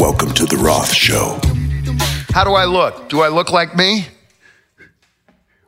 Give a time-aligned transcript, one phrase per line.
[0.00, 1.38] Welcome to the Roth Show.
[2.32, 3.10] How do I look?
[3.10, 4.06] Do I look like me?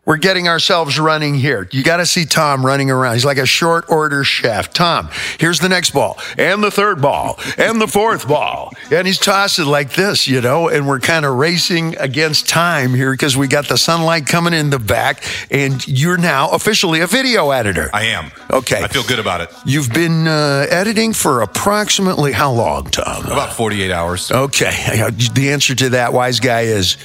[0.04, 1.68] We're getting ourselves running here.
[1.70, 3.14] You got to see Tom running around.
[3.14, 4.72] He's like a short order chef.
[4.72, 5.08] Tom,
[5.38, 8.72] here's the next ball, and the third ball, and the fourth ball.
[8.90, 13.12] And he's tossing like this, you know, and we're kind of racing against time here
[13.12, 17.52] because we got the sunlight coming in the back, and you're now officially a video
[17.52, 17.88] editor.
[17.94, 18.32] I am.
[18.50, 18.82] Okay.
[18.82, 19.50] I feel good about it.
[19.64, 23.24] You've been uh, editing for approximately how long, Tom?
[23.26, 24.32] About 48 hours.
[24.32, 24.72] Okay.
[25.32, 26.96] The answer to that, wise guy, is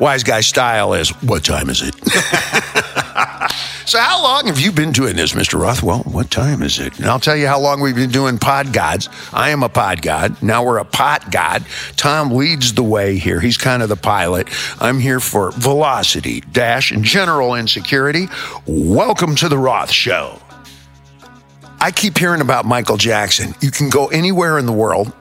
[0.00, 1.94] wise guy style is what time is it?
[3.86, 5.60] so, how long have you been doing this, Mr.
[5.60, 5.82] Roth?
[5.82, 6.98] Well, what time is it?
[6.98, 9.08] And I'll tell you how long we've been doing Pod Gods.
[9.32, 10.42] I am a Pod God.
[10.42, 11.64] Now we're a Pot God.
[11.96, 13.40] Tom leads the way here.
[13.40, 14.48] He's kind of the pilot.
[14.80, 18.28] I'm here for velocity, dash, and general insecurity.
[18.66, 20.40] Welcome to the Roth Show.
[21.82, 23.54] I keep hearing about Michael Jackson.
[23.60, 25.12] You can go anywhere in the world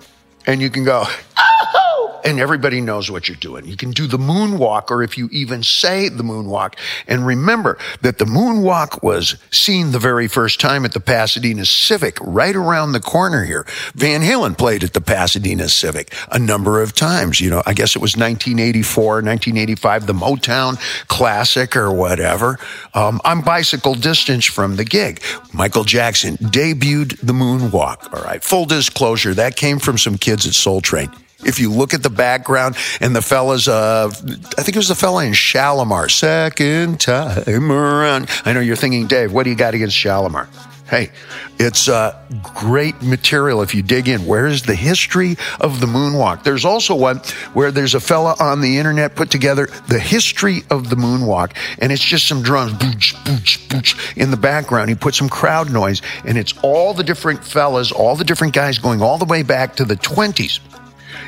[0.45, 1.05] and you can go,
[1.39, 3.65] oh, and everybody knows what you're doing.
[3.65, 6.75] You can do the moonwalk, or if you even say the moonwalk.
[7.07, 12.17] And remember that the moonwalk was seen the very first time at the Pasadena Civic,
[12.21, 13.65] right around the corner here.
[13.95, 17.41] Van Halen played at the Pasadena Civic a number of times.
[17.41, 22.59] You know, I guess it was 1984, 1985, the Motown Classic or whatever.
[22.93, 25.21] Um, I'm bicycle distance from the gig.
[25.53, 28.13] Michael Jackson debuted the moonwalk.
[28.13, 31.09] All right, full disclosure, that came from some kids at Soul Train.
[31.45, 34.95] If you look at the background and the fellas, uh, I think it was the
[34.95, 38.29] fella in Shalimar, second time around.
[38.45, 40.49] I know you're thinking, Dave, what do you got against Shalimar?
[40.89, 41.11] Hey,
[41.59, 44.25] it's uh, great material if you dig in.
[44.25, 46.43] Where is the history of the moonwalk?
[46.43, 47.17] There's also one
[47.53, 51.91] where there's a fella on the internet put together the history of the moonwalk, and
[51.91, 54.89] it's just some drums, booch, booch, booch, in the background.
[54.89, 58.79] He put some crowd noise, and it's all the different fellas, all the different guys
[58.79, 60.59] going all the way back to the 20s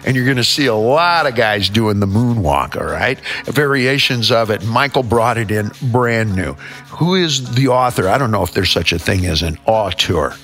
[0.05, 3.19] and you're going to see a lot of guys doing the moonwalk, all right?
[3.45, 4.65] Variations of it.
[4.65, 6.53] Michael brought it in brand new.
[6.97, 8.07] Who is the author?
[8.07, 10.35] I don't know if there's such a thing as an auteur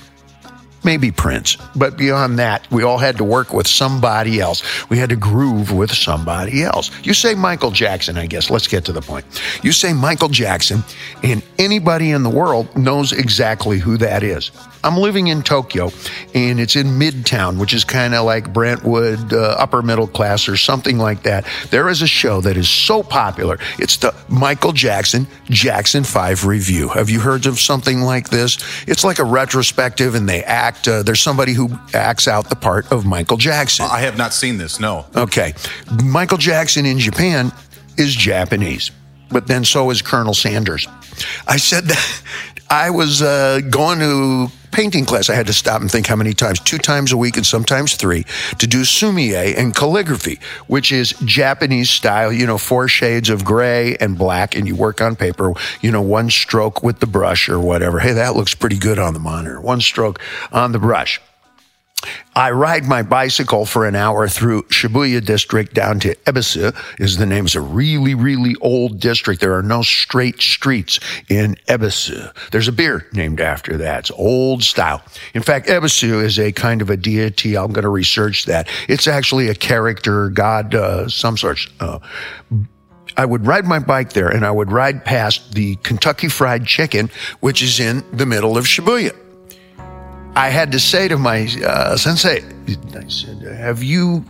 [0.84, 1.56] maybe Prince.
[1.76, 4.62] But beyond that, we all had to work with somebody else.
[4.88, 6.90] We had to groove with somebody else.
[7.04, 8.50] You say Michael Jackson, I guess.
[8.50, 9.24] Let's get to the point.
[9.62, 10.82] You say Michael Jackson,
[11.22, 14.50] and anybody in the world knows exactly who that is.
[14.84, 15.90] I'm living in Tokyo,
[16.34, 20.56] and it's in Midtown, which is kind of like Brentwood, uh, upper middle class, or
[20.56, 21.46] something like that.
[21.70, 23.58] There is a show that is so popular.
[23.78, 26.88] It's the Michael Jackson Jackson 5 Review.
[26.88, 28.58] Have you heard of something like this?
[28.86, 30.86] It's like a retrospective, and they act.
[30.86, 33.86] Uh, there's somebody who acts out the part of Michael Jackson.
[33.90, 34.78] I have not seen this.
[34.78, 35.06] No.
[35.16, 35.54] Okay,
[36.04, 37.52] Michael Jackson in Japan
[37.96, 38.90] is Japanese,
[39.30, 40.86] but then so is Colonel Sanders.
[41.46, 42.22] I said that
[42.70, 45.30] I was uh, going to painting class.
[45.30, 47.94] I had to stop and think how many times, two times a week and sometimes
[47.94, 48.26] three,
[48.58, 53.96] to do sumi-e and calligraphy, which is Japanese style, you know, four shades of gray
[53.96, 57.58] and black, and you work on paper, you know, one stroke with the brush or
[57.58, 58.00] whatever.
[58.00, 59.60] Hey, that looks pretty good on the monitor.
[59.60, 60.20] One stroke
[60.52, 61.20] on the brush.
[62.34, 67.26] I ride my bicycle for an hour through Shibuya district down to Ebisu is the
[67.26, 67.46] name.
[67.46, 69.40] It's a really, really old district.
[69.40, 72.32] There are no straight streets in Ebisu.
[72.50, 73.98] There's a beer named after that.
[73.98, 75.02] It's old style.
[75.34, 77.56] In fact, Ebisu is a kind of a deity.
[77.56, 78.68] I'm going to research that.
[78.88, 81.66] It's actually a character, god, uh, some sort.
[81.80, 81.98] Uh,
[83.16, 87.10] I would ride my bike there and I would ride past the Kentucky Fried Chicken,
[87.40, 89.16] which is in the middle of Shibuya.
[90.38, 92.44] I had to say to my uh, sensei,
[92.94, 94.24] I said, Have you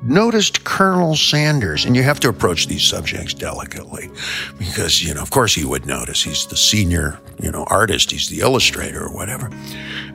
[0.00, 1.84] noticed Colonel Sanders?
[1.84, 4.10] And you have to approach these subjects delicately
[4.58, 6.22] because, you know, of course he would notice.
[6.22, 9.50] He's the senior, you know, artist, he's the illustrator or whatever.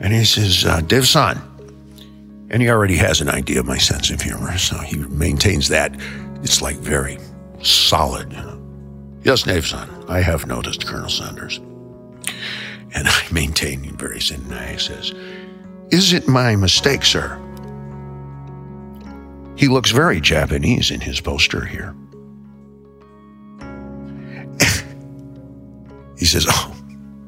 [0.00, 1.38] And he says, uh, Dev San.
[2.48, 5.94] And he already has an idea of my sense of humor, so he maintains that.
[6.42, 7.18] It's like very
[7.62, 8.34] solid.
[9.22, 11.60] Yes, Dave San, I have noticed Colonel Sanders.
[12.96, 15.12] And I maintain very thin I says,
[15.90, 17.38] Is it my mistake, sir?
[19.54, 21.94] He looks very Japanese in his poster here.
[26.18, 26.74] he says, Oh,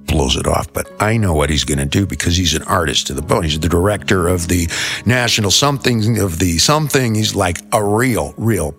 [0.07, 0.73] blows it off.
[0.73, 3.43] But I know what he's going to do because he's an artist to the bone.
[3.43, 4.69] He's the director of the
[5.05, 7.15] national something, of the something.
[7.15, 8.75] He's like a real, real,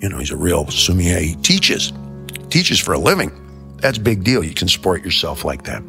[0.00, 1.28] you know, he's a real sumi-e.
[1.28, 1.92] He teaches,
[2.50, 3.30] teaches for a living.
[3.76, 4.42] That's a big deal.
[4.42, 5.84] You can support yourself like that.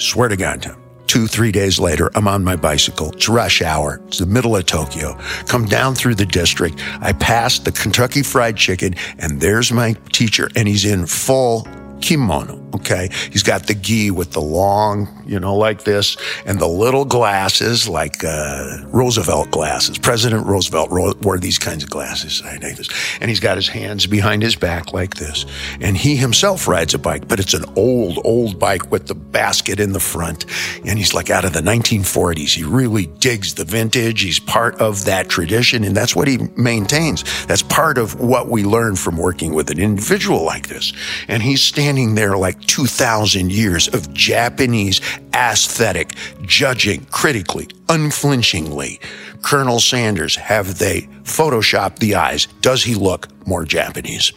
[0.00, 0.74] Swear to God,
[1.06, 3.10] Two, three days later, I'm on my bicycle.
[3.12, 4.00] It's rush hour.
[4.06, 5.14] It's the middle of Tokyo.
[5.46, 6.80] Come down through the district.
[7.00, 11.66] I pass the Kentucky Fried Chicken, and there's my teacher, and he's in full
[12.00, 12.59] kimono.
[12.74, 13.10] Okay.
[13.30, 17.88] He's got the gi with the long, you know, like this, and the little glasses,
[17.88, 19.98] like uh, Roosevelt glasses.
[19.98, 22.42] President Roosevelt wore these kinds of glasses.
[22.44, 22.88] I think this.
[23.20, 25.46] And he's got his hands behind his back like this.
[25.80, 29.80] And he himself rides a bike, but it's an old, old bike with the basket
[29.80, 30.46] in the front.
[30.84, 32.54] And he's like out of the 1940s.
[32.54, 34.22] He really digs the vintage.
[34.22, 37.24] He's part of that tradition, and that's what he maintains.
[37.46, 40.92] That's part of what we learn from working with an individual like this.
[41.28, 45.00] And he's standing there like 2,000 years of Japanese
[45.34, 49.00] aesthetic judging critically, unflinchingly.
[49.42, 52.46] Colonel Sanders, have they photoshopped the eyes?
[52.60, 54.32] Does he look more Japanese?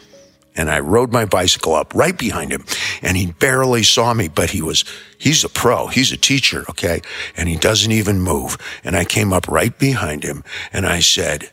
[0.56, 2.64] And I rode my bicycle up right behind him
[3.02, 4.84] and he barely saw me, but he was,
[5.18, 5.88] he's a pro.
[5.88, 6.64] He's a teacher.
[6.70, 7.02] Okay.
[7.36, 8.56] And he doesn't even move.
[8.84, 11.50] And I came up right behind him and I said,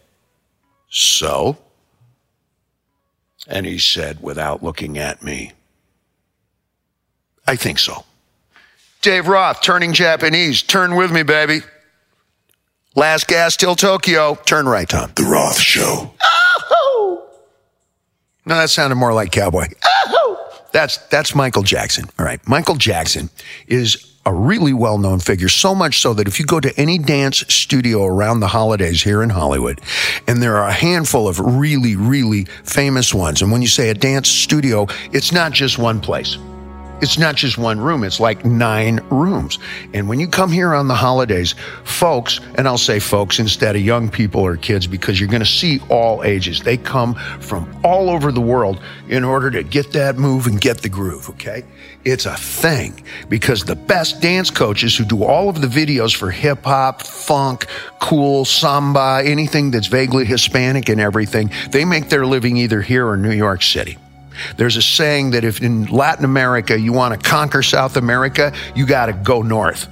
[0.89, 1.57] so?
[3.47, 5.53] And he said, without looking at me,
[7.51, 8.05] I think so.
[9.01, 10.63] Dave Roth, turning Japanese.
[10.63, 11.59] Turn with me, baby.
[12.95, 14.35] Last gas till Tokyo.
[14.45, 15.11] Turn right, Tom.
[15.15, 16.13] The Roth Show.
[16.23, 17.27] Oh!
[18.45, 19.65] No, that sounded more like cowboy.
[19.83, 20.61] Oh!
[20.71, 22.05] That's that's Michael Jackson.
[22.17, 23.29] All right, Michael Jackson
[23.67, 27.43] is a really well-known figure, so much so that if you go to any dance
[27.49, 29.81] studio around the holidays here in Hollywood,
[30.25, 33.93] and there are a handful of really, really famous ones, and when you say a
[33.93, 36.37] dance studio, it's not just one place.
[37.01, 39.57] It's not just one room, it's like nine rooms.
[39.93, 43.81] And when you come here on the holidays, folks, and I'll say folks instead of
[43.81, 46.61] young people or kids because you're going to see all ages.
[46.61, 50.79] They come from all over the world in order to get that move and get
[50.79, 51.63] the groove, okay?
[52.05, 56.29] It's a thing because the best dance coaches who do all of the videos for
[56.29, 57.65] hip hop, funk,
[57.99, 63.17] cool, samba, anything that's vaguely Hispanic and everything, they make their living either here or
[63.17, 63.97] New York City.
[64.57, 68.85] There's a saying that if in Latin America you want to conquer South America, you
[68.85, 69.87] got to go north.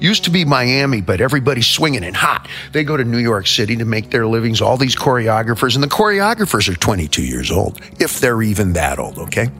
[0.00, 2.48] Used to be Miami, but everybody's swinging and hot.
[2.72, 5.88] They go to New York City to make their livings, all these choreographers, and the
[5.88, 9.50] choreographers are 22 years old, if they're even that old, okay?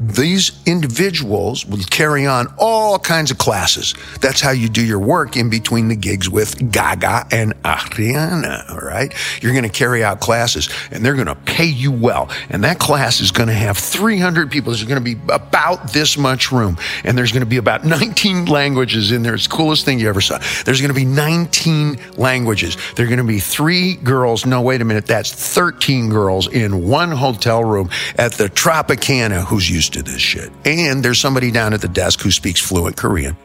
[0.00, 3.94] These individuals will carry on all kinds of classes.
[4.22, 8.78] That's how you do your work in between the gigs with Gaga and Ariana, all
[8.78, 9.14] right?
[9.42, 12.30] You're going to carry out classes and they're going to pay you well.
[12.48, 14.72] And that class is going to have 300 people.
[14.72, 18.46] There's going to be about this much room and there's going to be about 19
[18.46, 19.34] languages in there.
[19.34, 20.36] It's the coolest thing you ever saw.
[20.64, 22.76] There's going to be 19 languages.
[22.96, 24.44] There are going to be three girls.
[24.44, 25.06] No, wait a minute.
[25.06, 27.88] That's 13 girls in one hotel room
[28.18, 30.50] at the Tropicana who's used to this shit.
[30.64, 33.36] And there's somebody down at the desk who speaks fluent Korean.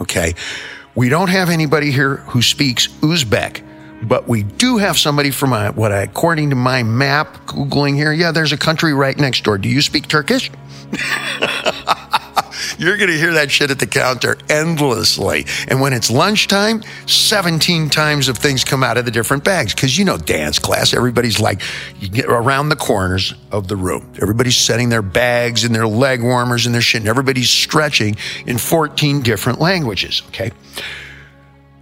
[0.00, 0.34] Okay.
[0.94, 3.64] We don't have anybody here who speaks Uzbek,
[4.06, 8.12] but we do have somebody from a, what I, according to my map, Googling here,
[8.12, 9.58] yeah, there's a country right next door.
[9.58, 10.48] Do you speak Turkish?
[12.78, 15.46] You're going to hear that shit at the counter endlessly.
[15.68, 19.74] And when it's lunchtime, 17 times of things come out of the different bags.
[19.74, 21.62] Because you know, dance class, everybody's like,
[22.26, 24.12] around the corners of the room.
[24.20, 27.02] Everybody's setting their bags and their leg warmers and their shit.
[27.02, 28.16] And everybody's stretching
[28.46, 30.22] in 14 different languages.
[30.28, 30.50] Okay.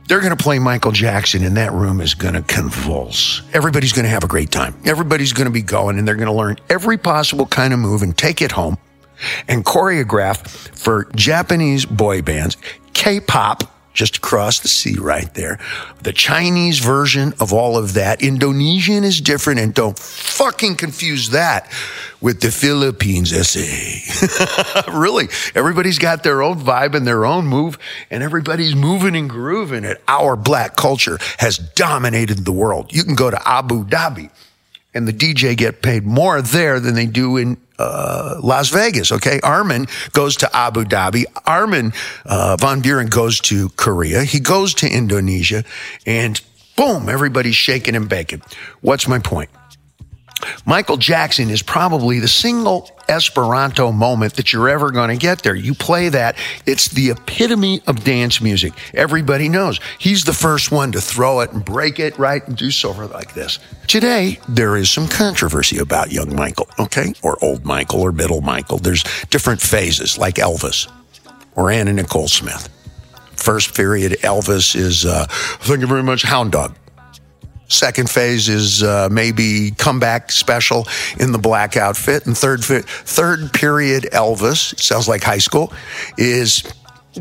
[0.09, 3.43] They're going to play Michael Jackson, and that room is going to convulse.
[3.53, 4.75] Everybody's going to have a great time.
[4.85, 8.03] Everybody's going to be going, and they're going to learn every possible kind of move
[8.03, 8.77] and take it home
[9.49, 10.46] and choreograph
[10.76, 12.56] for Japanese boy bands,
[12.93, 15.58] K-pop, just across the sea right there.
[16.02, 18.22] The Chinese version of all of that.
[18.22, 21.70] Indonesian is different and don't fucking confuse that
[22.20, 24.82] with the Philippines SA.
[24.93, 27.79] really, everybody's got their own vibe and their own move
[28.10, 30.03] and everybody's moving and grooving it.
[30.06, 32.93] Our black culture has dominated the world.
[32.94, 34.31] You can go to Abu Dhabi
[34.94, 39.13] and the DJ get paid more there than they do in uh, Las Vegas.
[39.13, 41.25] Okay, Armin goes to Abu Dhabi.
[41.47, 41.93] Armin
[42.27, 44.25] uh, van Buuren goes to Korea.
[44.25, 45.65] He goes to Indonesia,
[46.06, 46.41] and
[46.77, 48.43] boom, everybody's shaking and baking.
[48.81, 49.51] What's my point?
[50.67, 55.55] Michael Jackson is probably the single Esperanto moment that you're ever going to get there.
[55.55, 58.73] You play that, it's the epitome of dance music.
[58.94, 59.81] Everybody knows.
[59.99, 62.47] He's the first one to throw it and break it, right?
[62.47, 63.59] And do so like this.
[63.87, 67.13] Today, there is some controversy about young Michael, okay?
[67.23, 68.79] Or old Michael or middle Michael.
[68.79, 70.91] There's different phases, like Elvis
[71.56, 72.69] or Anna Nicole Smith.
[73.32, 76.77] First period, Elvis is, uh, thank you very much, Hound Dog.
[77.70, 80.86] Second phase is uh, maybe comeback special
[81.19, 82.27] in the black outfit.
[82.27, 85.72] And third, third period Elvis, sounds like high school,
[86.19, 86.65] is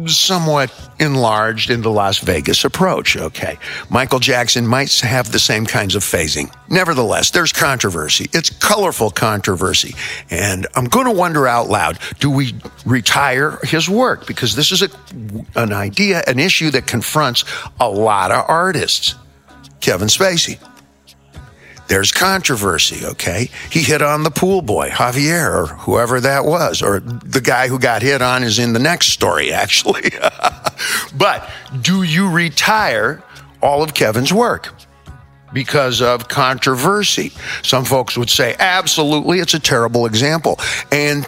[0.06, 3.16] somewhat enlarged in the Las Vegas approach.
[3.16, 3.58] Okay.
[3.90, 6.54] Michael Jackson might have the same kinds of phasing.
[6.70, 8.30] Nevertheless, there's controversy.
[8.34, 9.96] It's colorful controversy.
[10.30, 14.28] And I'm going to wonder out loud, do we retire his work?
[14.28, 14.90] Because this is a,
[15.56, 17.46] an idea, an issue that confronts
[17.80, 19.16] a lot of artists.
[19.82, 20.60] Kevin Spacey.
[21.90, 23.50] There's controversy, okay?
[23.72, 27.80] He hit on the pool boy, Javier, or whoever that was, or the guy who
[27.80, 30.12] got hit on is in the next story, actually.
[31.18, 31.50] but
[31.82, 33.24] do you retire
[33.62, 34.72] all of Kevin's work?
[35.52, 37.32] Because of controversy.
[37.64, 40.60] Some folks would say, absolutely, it's a terrible example.
[40.92, 41.28] And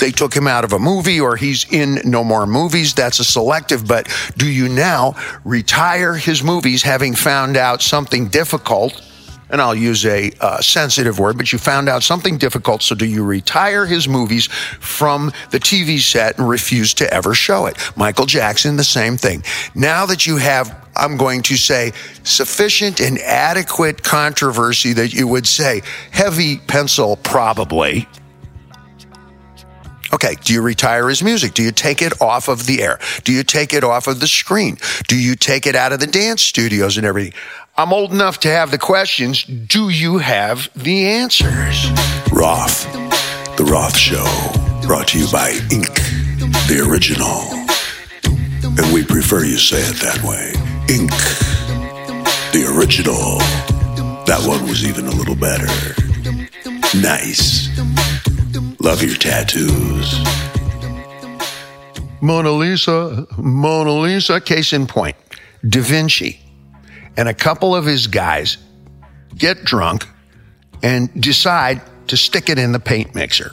[0.00, 2.94] they took him out of a movie or he's in no more movies.
[2.94, 3.86] That's a selective.
[3.86, 5.14] But do you now
[5.44, 9.00] retire his movies having found out something difficult?
[9.50, 12.82] And I'll use a uh, sensitive word, but you found out something difficult.
[12.82, 17.66] So do you retire his movies from the TV set and refuse to ever show
[17.66, 17.76] it?
[17.96, 19.42] Michael Jackson, the same thing.
[19.74, 21.92] Now that you have I'm going to say
[22.24, 28.06] sufficient and adequate controversy that you would say heavy pencil, probably.
[30.12, 31.54] Okay, do you retire his music?
[31.54, 32.98] Do you take it off of the air?
[33.22, 34.76] Do you take it off of the screen?
[35.06, 37.32] Do you take it out of the dance studios and everything?
[37.76, 39.44] I'm old enough to have the questions.
[39.44, 41.90] Do you have the answers?
[42.32, 42.92] Roth,
[43.56, 44.26] The Roth Show,
[44.86, 45.94] brought to you by Ink,
[46.66, 47.40] the original.
[48.64, 50.52] And we prefer you say it that way.
[50.92, 51.10] Ink,
[52.52, 53.38] the original.
[54.26, 55.66] That one was even a little better.
[56.98, 57.68] Nice.
[58.80, 60.24] Love your tattoos.
[62.22, 65.16] Mona Lisa, Mona Lisa, case in point,
[65.68, 66.40] Da Vinci
[67.16, 68.56] and a couple of his guys
[69.36, 70.06] get drunk
[70.82, 73.52] and decide to stick it in the paint mixer.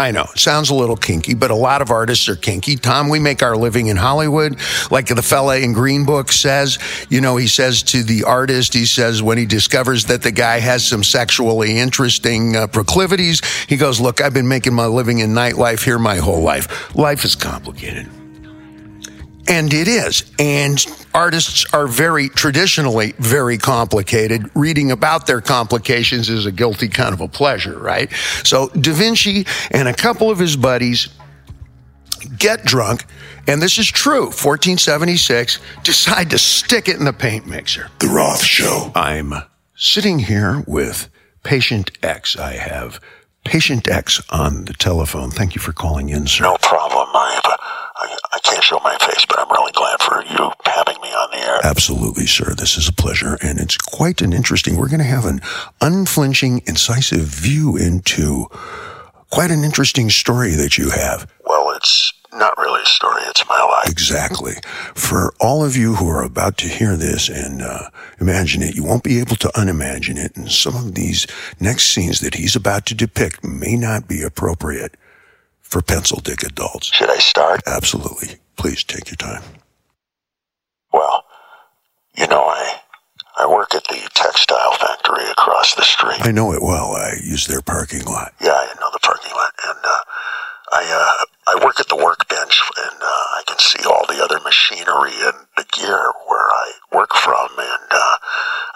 [0.00, 2.76] I know, sounds a little kinky, but a lot of artists are kinky.
[2.76, 4.58] Tom, we make our living in Hollywood.
[4.90, 6.78] Like the fella in Green Book says,
[7.10, 10.58] you know, he says to the artist, he says when he discovers that the guy
[10.58, 15.30] has some sexually interesting uh, proclivities, he goes, Look, I've been making my living in
[15.30, 16.96] nightlife here my whole life.
[16.96, 18.08] Life is complicated.
[19.48, 20.30] And it is.
[20.38, 24.50] And artists are very traditionally very complicated.
[24.54, 28.12] Reading about their complications is a guilty kind of a pleasure, right?
[28.44, 31.08] So Da Vinci and a couple of his buddies
[32.38, 33.04] get drunk,
[33.46, 37.88] and this is true, 1476, decide to stick it in the paint mixer.
[37.98, 38.92] The Roth Show.
[38.94, 39.32] I'm
[39.74, 41.08] sitting here with
[41.42, 42.36] patient X.
[42.36, 43.00] I have
[43.44, 45.30] patient X on the telephone.
[45.30, 46.44] Thank you for calling in, sir.
[46.44, 47.08] No problem.
[47.14, 47.79] I, I, I
[48.42, 51.58] can't show my face, but I'm really glad for you having me on the air.
[51.64, 52.54] Absolutely, sir.
[52.54, 54.76] This is a pleasure, and it's quite an interesting.
[54.76, 55.40] We're going to have an
[55.80, 58.46] unflinching, incisive view into
[59.30, 61.30] quite an interesting story that you have.
[61.44, 63.22] Well, it's not really a story.
[63.26, 63.90] It's my life.
[63.90, 64.54] Exactly.
[64.94, 68.84] For all of you who are about to hear this and uh, imagine it, you
[68.84, 70.36] won't be able to unimagine it.
[70.36, 71.26] And some of these
[71.58, 74.96] next scenes that he's about to depict may not be appropriate
[75.70, 76.92] for pencil dick adults.
[76.92, 77.62] Should I start?
[77.66, 78.36] Absolutely.
[78.56, 79.42] Please take your time.
[80.92, 81.24] Well,
[82.16, 82.80] you know, I
[83.38, 86.18] I work at the textile factory across the street.
[86.20, 86.92] I know it well.
[86.92, 88.34] I use their parking lot.
[88.40, 90.02] Yeah, I know the parking lot, and uh,
[90.72, 91.24] I uh,
[91.56, 93.06] I work at the workbench, and uh,
[93.38, 97.48] I can see all the other machinery and the gear where I work from.
[97.56, 98.16] And uh,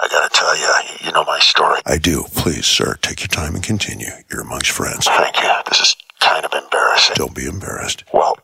[0.00, 0.68] I got to tell you,
[1.04, 1.80] you know my story.
[1.84, 2.24] I do.
[2.34, 4.10] Please, sir, take your time and continue.
[4.30, 5.06] You're amongst friends.
[5.06, 5.52] Thank you.
[5.68, 7.14] This is kind of embarrassing.
[7.16, 8.04] Don't be embarrassed.
[8.12, 8.36] Well,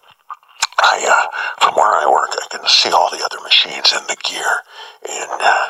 [0.78, 4.16] I uh, from where I work, I can see all the other machines and the
[4.22, 4.52] gear,
[5.08, 5.64] and uh,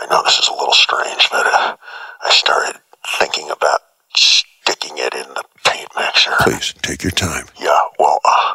[0.00, 1.76] I know this is a little strange, but uh,
[2.24, 2.80] I started
[3.18, 3.80] thinking about
[4.16, 6.32] sticking it in the paint mixer.
[6.40, 7.46] Please, take your time.
[7.60, 8.54] Yeah, well, uh,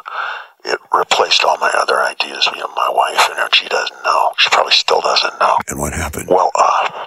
[0.64, 2.48] it replaced all my other ideas.
[2.52, 4.32] You know, my wife, and her, she doesn't know.
[4.38, 5.56] She probably still doesn't know.
[5.68, 6.28] And what happened?
[6.28, 7.04] Well, uh,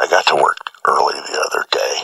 [0.00, 1.96] I got to work early the other day,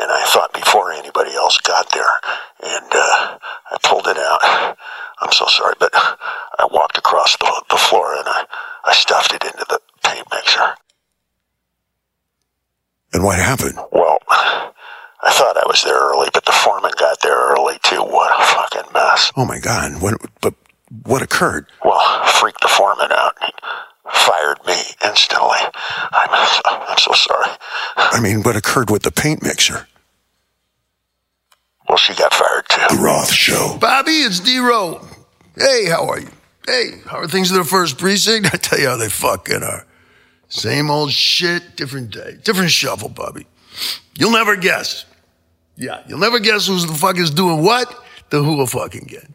[0.00, 2.20] and I thought before anybody else got there,
[2.62, 3.38] and uh,
[3.72, 4.76] I pulled it out.
[5.20, 8.44] I'm so sorry, but I walked across the, the floor and I,
[8.84, 10.74] I stuffed it into the paint mixer.
[13.12, 13.78] And what happened?
[13.92, 18.02] Well, I thought I was there early, but the foreman got there early too.
[18.02, 19.32] What a fucking mess.
[19.36, 20.02] Oh my God!
[20.02, 20.20] What?
[20.42, 20.54] But
[21.04, 21.66] what occurred?
[21.84, 23.34] Well, freaked the foreman out.
[24.26, 25.58] He fired me instantly.
[26.12, 27.46] I'm, I'm so sorry.
[27.96, 29.86] I mean, what occurred with the paint mixer?
[31.88, 32.96] Well, she got fired too.
[32.96, 33.78] The Roth Show.
[33.80, 35.06] Bobby, it's D Row.
[35.56, 36.28] Hey, how are you?
[36.66, 38.46] Hey, how are things in the first precinct?
[38.52, 39.86] I tell you how they fucking are.
[40.48, 43.46] Same old shit, different day, different shuffle, Bobby.
[44.18, 45.04] You'll never guess.
[45.76, 47.92] Yeah, you'll never guess who's the fuck is doing what.
[48.30, 49.26] The who will fucking get.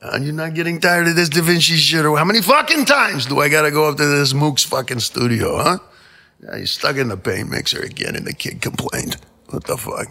[0.00, 2.04] And you're not getting tired of this Da Vinci shit?
[2.04, 5.00] Or how many fucking times do I got to go up to this Mook's fucking
[5.00, 5.78] studio, huh?
[6.42, 9.16] Yeah, he's stuck in the paint mixer again, and the kid complained.
[9.50, 10.08] What the fuck?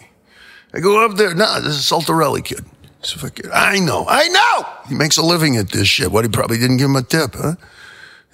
[0.74, 1.34] I go up there.
[1.34, 2.65] Nah, this is Saltarelli kid.
[3.03, 4.65] Fucking, I know, I know.
[4.89, 6.12] He makes a living at this shit.
[6.12, 6.25] What?
[6.25, 7.56] He probably didn't give him a tip, huh?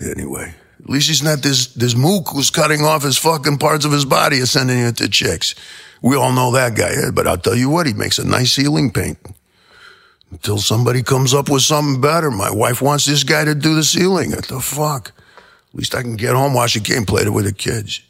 [0.01, 3.91] Anyway, at least he's not this this mook who's cutting off his fucking parts of
[3.91, 5.53] his body and sending it to chicks.
[6.01, 7.12] We all know that guy, eh?
[7.13, 9.19] but I'll tell you what, he makes a nice ceiling paint.
[10.34, 12.32] Until somebody comes up with something better.
[12.32, 14.32] My wife wants this guy to do the ceiling.
[14.32, 15.10] What the fuck?
[15.70, 18.02] At least I can get home, watch a game, play it with the kids.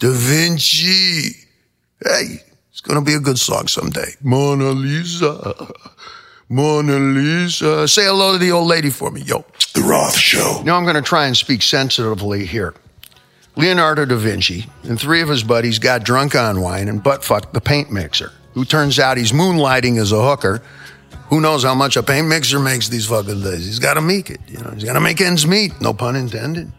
[0.00, 1.46] Da Vinci.
[2.02, 2.42] Hey,
[2.72, 4.14] it's gonna be a good song someday.
[4.20, 5.72] Mona Lisa.
[6.48, 7.86] Mona Lisa.
[7.86, 9.44] Say hello to the old lady for me, yo.
[9.74, 10.62] The Roth Show.
[10.64, 12.74] Now I'm going to try and speak sensitively here.
[13.54, 17.52] Leonardo da Vinci and three of his buddies got drunk on wine and butt fucked
[17.52, 20.62] the paint mixer, who turns out he's moonlighting as a hooker.
[21.28, 23.66] Who knows how much a paint mixer makes these fucking days?
[23.66, 24.70] He's got to make it, you know.
[24.70, 26.72] He's got to make ends meet, no pun intended.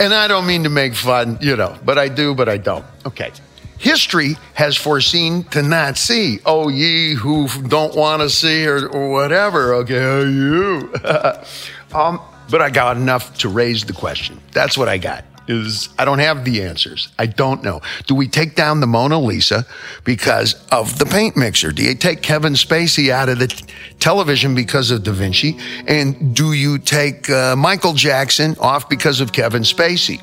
[0.00, 2.84] And I don't mean to make fun, you know, but I do, but I don't.
[3.06, 3.32] Okay.
[3.78, 6.40] History has foreseen to not see.
[6.44, 9.74] Oh, ye who don't want to see or, or whatever.
[9.74, 10.92] Okay, oh, you.
[11.96, 12.20] um,
[12.50, 14.40] but I got enough to raise the question.
[14.52, 15.24] That's what I got.
[15.48, 17.08] Is I don't have the answers.
[17.18, 17.80] I don't know.
[18.06, 19.64] Do we take down the Mona Lisa
[20.04, 21.72] because of the paint mixer?
[21.72, 23.64] Do you take Kevin Spacey out of the t-
[23.98, 25.56] television because of Da Vinci?
[25.86, 30.20] And do you take uh, Michael Jackson off because of Kevin Spacey?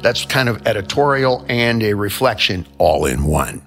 [0.00, 3.62] That's kind of editorial and a reflection all in one.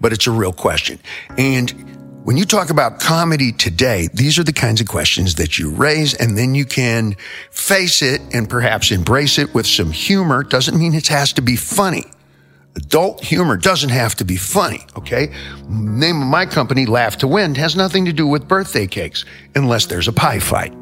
[0.00, 0.98] But it's a real question.
[1.38, 1.95] And
[2.26, 6.12] when you talk about comedy today, these are the kinds of questions that you raise
[6.12, 7.14] and then you can
[7.52, 10.42] face it and perhaps embrace it with some humor.
[10.42, 12.02] Doesn't mean it has to be funny.
[12.74, 15.32] Adult humor doesn't have to be funny, okay?
[15.68, 19.86] Name of my company, Laugh to Win, has nothing to do with birthday cakes unless
[19.86, 20.74] there's a pie fight.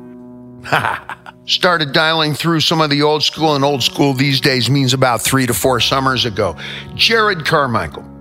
[1.47, 5.21] Started dialing through some of the old school, and old school these days means about
[5.21, 6.57] three to four summers ago.
[6.95, 8.14] Jerrod Carmichael,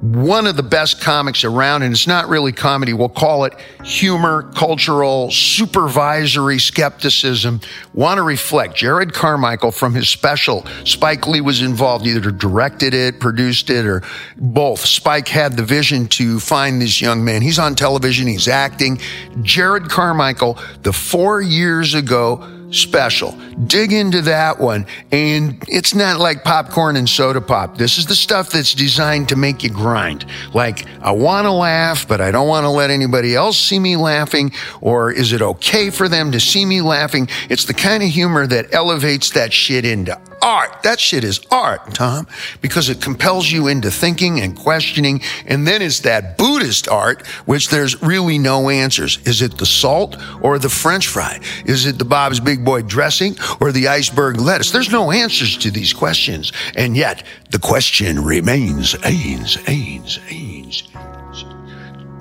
[0.00, 2.92] one of the best comics around, and it's not really comedy.
[2.92, 7.60] We'll call it humor, cultural, supervisory skepticism.
[7.94, 8.76] Want to reflect.
[8.76, 14.02] Jerrod Carmichael from his special, Spike Lee was involved, either directed it, produced it, or
[14.36, 14.80] both.
[14.80, 17.40] Spike had the vision to find this young man.
[17.40, 18.98] He's on television, he's acting.
[19.38, 23.32] Jerrod Carmichael, the four years ago, special.
[23.66, 24.86] Dig into that one.
[25.12, 27.78] And it's not like popcorn and soda pop.
[27.78, 30.26] This is the stuff that's designed to make you grind.
[30.54, 33.96] Like, I want to laugh, but I don't want to let anybody else see me
[33.96, 34.52] laughing.
[34.80, 37.28] Or is it okay for them to see me laughing?
[37.48, 40.84] It's the kind of humor that elevates that shit into art.
[40.84, 42.28] That shit is art, Tom,
[42.62, 45.20] because it compels you into thinking and questioning.
[45.46, 49.18] And then it's that Buddhist art, which there's really no answers.
[49.26, 51.40] Is it the salt or the French fry?
[51.66, 54.70] Is it the Bob's Big Boy dressing or the iceberg lettuce?
[54.70, 56.52] There's no answers to these questions.
[56.76, 60.84] And yet the question remains Ains, Ains, Ains.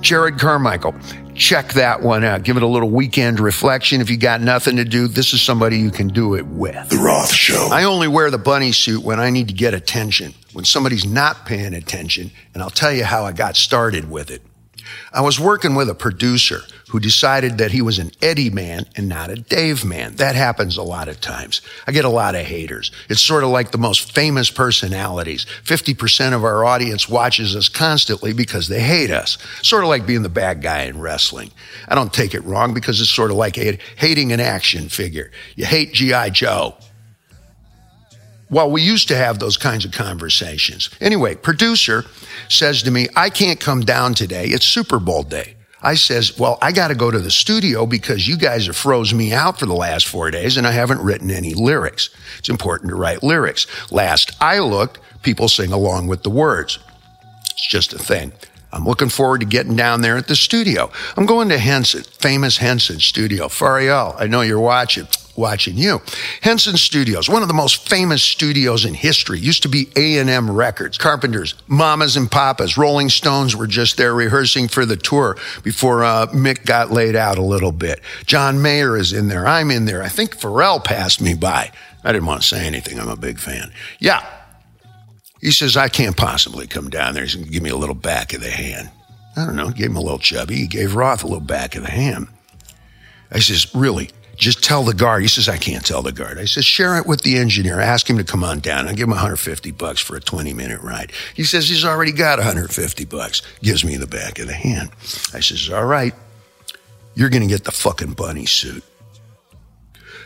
[0.01, 0.95] Jerrod Carmichael.
[1.35, 2.43] Check that one out.
[2.43, 3.99] Give it a little weekend reflection.
[3.99, 6.89] If you got nothing to do, this is somebody you can do it with.
[6.89, 7.69] The Roth Show.
[7.71, 11.45] I only wear the bunny suit when I need to get attention, when somebody's not
[11.45, 14.41] paying attention, and I'll tell you how I got started with it.
[15.13, 19.09] I was working with a producer who decided that he was an Eddie man and
[19.09, 20.15] not a Dave man.
[20.15, 21.61] That happens a lot of times.
[21.87, 22.91] I get a lot of haters.
[23.09, 25.45] It's sort of like the most famous personalities.
[25.63, 29.37] 50% of our audience watches us constantly because they hate us.
[29.61, 31.51] Sort of like being the bad guy in wrestling.
[31.87, 35.31] I don't take it wrong because it's sort of like hating an action figure.
[35.55, 36.29] You hate G.I.
[36.29, 36.75] Joe.
[38.49, 40.89] Well, we used to have those kinds of conversations.
[41.01, 42.05] Anyway, producer
[42.47, 44.45] says to me, I can't come down today.
[44.47, 45.55] It's Super Bowl day.
[45.81, 49.13] I says, well, I got to go to the studio because you guys have froze
[49.13, 52.09] me out for the last four days and I haven't written any lyrics.
[52.39, 53.67] It's important to write lyrics.
[53.91, 56.79] Last I looked, people sing along with the words.
[57.51, 58.31] It's just a thing.
[58.71, 60.91] I'm looking forward to getting down there at the studio.
[61.15, 63.47] I'm going to Henson, famous Henson studio.
[63.47, 66.01] Pharrell, I know you're watching watching you.
[66.41, 70.97] Henson Studios, one of the most famous studios in history, used to be A&M Records.
[70.97, 76.27] Carpenters, Mamas and Papas, Rolling Stones were just there rehearsing for the tour before uh,
[76.27, 78.01] Mick got laid out a little bit.
[78.25, 79.47] John Mayer is in there.
[79.47, 80.01] I'm in there.
[80.01, 81.71] I think Pharrell passed me by.
[82.03, 82.99] I didn't want to say anything.
[82.99, 83.71] I'm a big fan.
[83.99, 84.25] Yeah.
[85.41, 87.23] He says, I can't possibly come down there.
[87.23, 88.89] He's going to give me a little back of the hand.
[89.35, 89.69] I don't know.
[89.69, 90.55] Gave him a little chubby.
[90.55, 92.27] He gave Roth a little back of the hand.
[93.31, 94.09] I says, really?
[94.35, 95.21] Just tell the guard.
[95.21, 96.37] He says, I can't tell the guard.
[96.37, 97.79] I says, share it with the engineer.
[97.79, 98.87] Ask him to come on down.
[98.87, 101.11] I'll give him 150 bucks for a 20 minute ride.
[101.33, 103.41] He says he's already got 150 bucks.
[103.61, 104.89] Gives me the back of the hand.
[105.33, 106.13] I says, all right.
[107.15, 108.83] you're going to get the fucking bunny suit.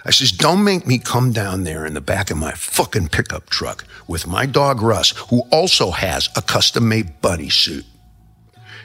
[0.05, 3.49] I says, don't make me come down there in the back of my fucking pickup
[3.49, 7.85] truck with my dog Russ, who also has a custom made bunny suit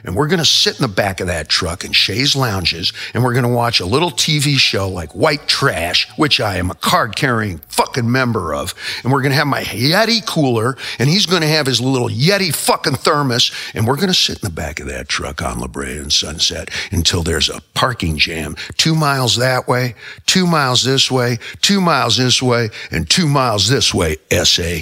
[0.04, 3.24] and we're going to sit in the back of that truck in Shays Lounges, and
[3.24, 6.74] we're going to watch a little TV show like White Trash, which I am a
[6.74, 11.26] card carrying fucking member of, and we're going to have my Yeti cooler, and he's
[11.26, 14.54] going to have his little Yeti fucking thermos, and we're going to sit in the
[14.54, 18.94] back of that truck on La Brea and Sunset until there's a parking jam two
[18.94, 19.94] miles that way,
[20.26, 24.80] two miles this way, two miles this way, and two miles this way, SA.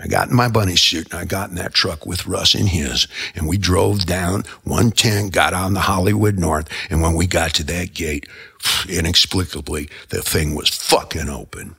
[0.00, 2.66] I got in my bunny suit and I got in that truck with Russ in
[2.66, 6.68] his and we drove down 110, got on the Hollywood North.
[6.88, 8.28] And when we got to that gate,
[8.88, 11.76] inexplicably, the thing was fucking open.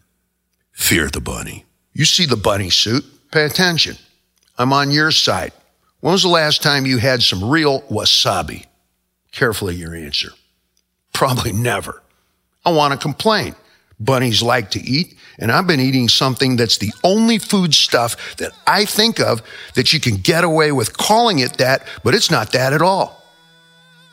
[0.72, 1.66] Fear the bunny.
[1.94, 3.06] You see the bunny suit?
[3.32, 3.96] Pay attention.
[4.58, 5.54] I'm on your side.
[6.02, 8.66] When was the last time you had some real wasabi?
[9.32, 10.32] Carefully your answer.
[11.14, 12.02] Probably never.
[12.66, 13.56] I want to complain.
[14.00, 18.52] Bunnies like to eat and I've been eating something that's the only food stuff that
[18.68, 19.42] I think of
[19.76, 23.24] that you can get away with calling it that, but it's not that at all.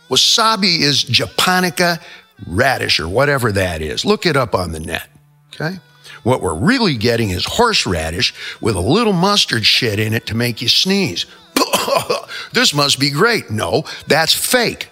[0.08, 2.00] Wasabi is japonica
[2.46, 4.04] radish or whatever that is.
[4.04, 5.08] Look it up on the net.
[5.52, 5.80] Okay.
[6.22, 10.62] What we're really getting is horseradish with a little mustard shit in it to make
[10.62, 11.26] you sneeze.
[12.52, 13.50] this must be great.
[13.50, 14.90] No, that's fake.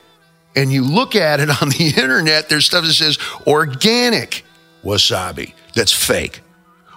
[0.56, 4.44] And you look at it on the internet, there's stuff that says organic
[4.84, 6.40] wasabi that's fake.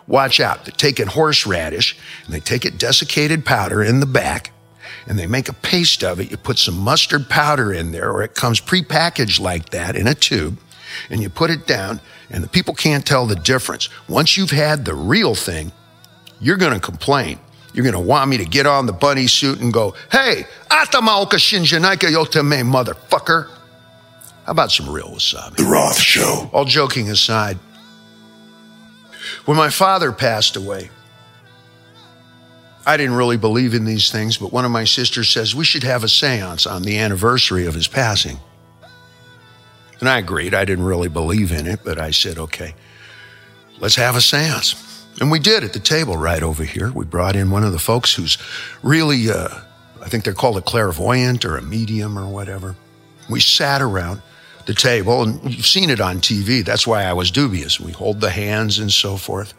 [0.08, 0.66] Watch out.
[0.66, 4.52] They're taking horseradish and they take it desiccated powder in the back
[5.06, 6.32] and they make a paste of it.
[6.32, 10.14] You put some mustard powder in there or it comes prepackaged like that in a
[10.14, 10.58] tube
[11.10, 13.90] and you put it down and the people can't tell the difference.
[14.08, 15.72] Once you've had the real thing,
[16.40, 17.40] you're going to complain.
[17.74, 21.36] You're going to want me to get on the bunny suit and go, hey, atamaoka
[21.36, 23.50] shinjanaika yotame, motherfucker.
[24.46, 25.58] How about some real wasabi?
[25.58, 26.50] The Roth Show.
[26.54, 27.58] All joking aside,
[29.48, 30.90] when my father passed away,
[32.86, 35.84] I didn't really believe in these things, but one of my sisters says we should
[35.84, 38.38] have a seance on the anniversary of his passing.
[40.02, 40.54] And I agreed.
[40.54, 42.76] I didn't really believe in it, but I said, okay,
[43.80, 45.06] let's have a seance.
[45.22, 46.92] And we did at the table right over here.
[46.92, 48.38] We brought in one of the folks who's
[48.84, 49.48] really, uh,
[50.02, 52.76] I think they're called a clairvoyant or a medium or whatever.
[53.30, 54.22] We sat around
[54.68, 56.64] the table, and you've seen it on TV.
[56.64, 57.80] That's why I was dubious.
[57.80, 59.54] We hold the hands and so forth.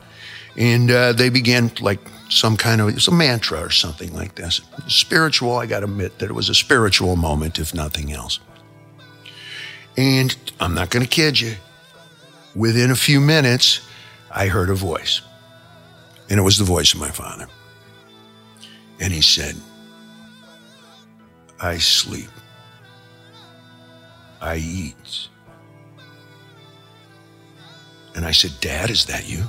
[0.56, 4.60] And uh, they began like some kind of, it's a mantra or something like this.
[4.86, 8.38] Spiritual, I got to admit that it was a spiritual moment, if nothing else.
[9.96, 11.54] And I'm not going to kid you.
[12.54, 13.80] Within a few minutes,
[14.30, 15.22] I heard a voice.
[16.28, 17.48] And it was the voice of my father.
[19.00, 19.56] And he said,
[21.60, 22.28] I sleep.
[24.40, 25.28] I eat.
[28.14, 29.44] And I said, Dad, is that you?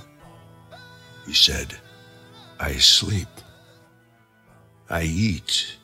[1.25, 1.75] He said,
[2.59, 3.27] I sleep.
[4.89, 5.77] I eat.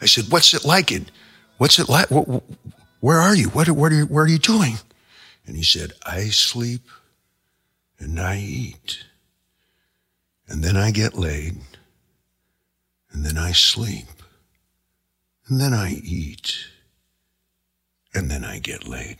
[0.00, 0.90] I said, What's it like?
[0.90, 1.10] And
[1.58, 2.08] what's it like?
[3.00, 3.48] Where are you?
[3.50, 4.06] What, what are you?
[4.06, 4.74] Where are you doing?
[5.46, 6.82] And he said, I sleep
[7.98, 9.04] and I eat.
[10.48, 11.56] And then I get laid.
[13.12, 14.06] And then I sleep.
[15.46, 16.56] And then I eat
[18.14, 19.18] and then I get laid.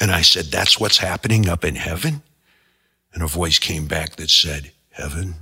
[0.00, 2.22] And I said, That's what's happening up in heaven?
[3.14, 5.36] And a voice came back that said, Heaven?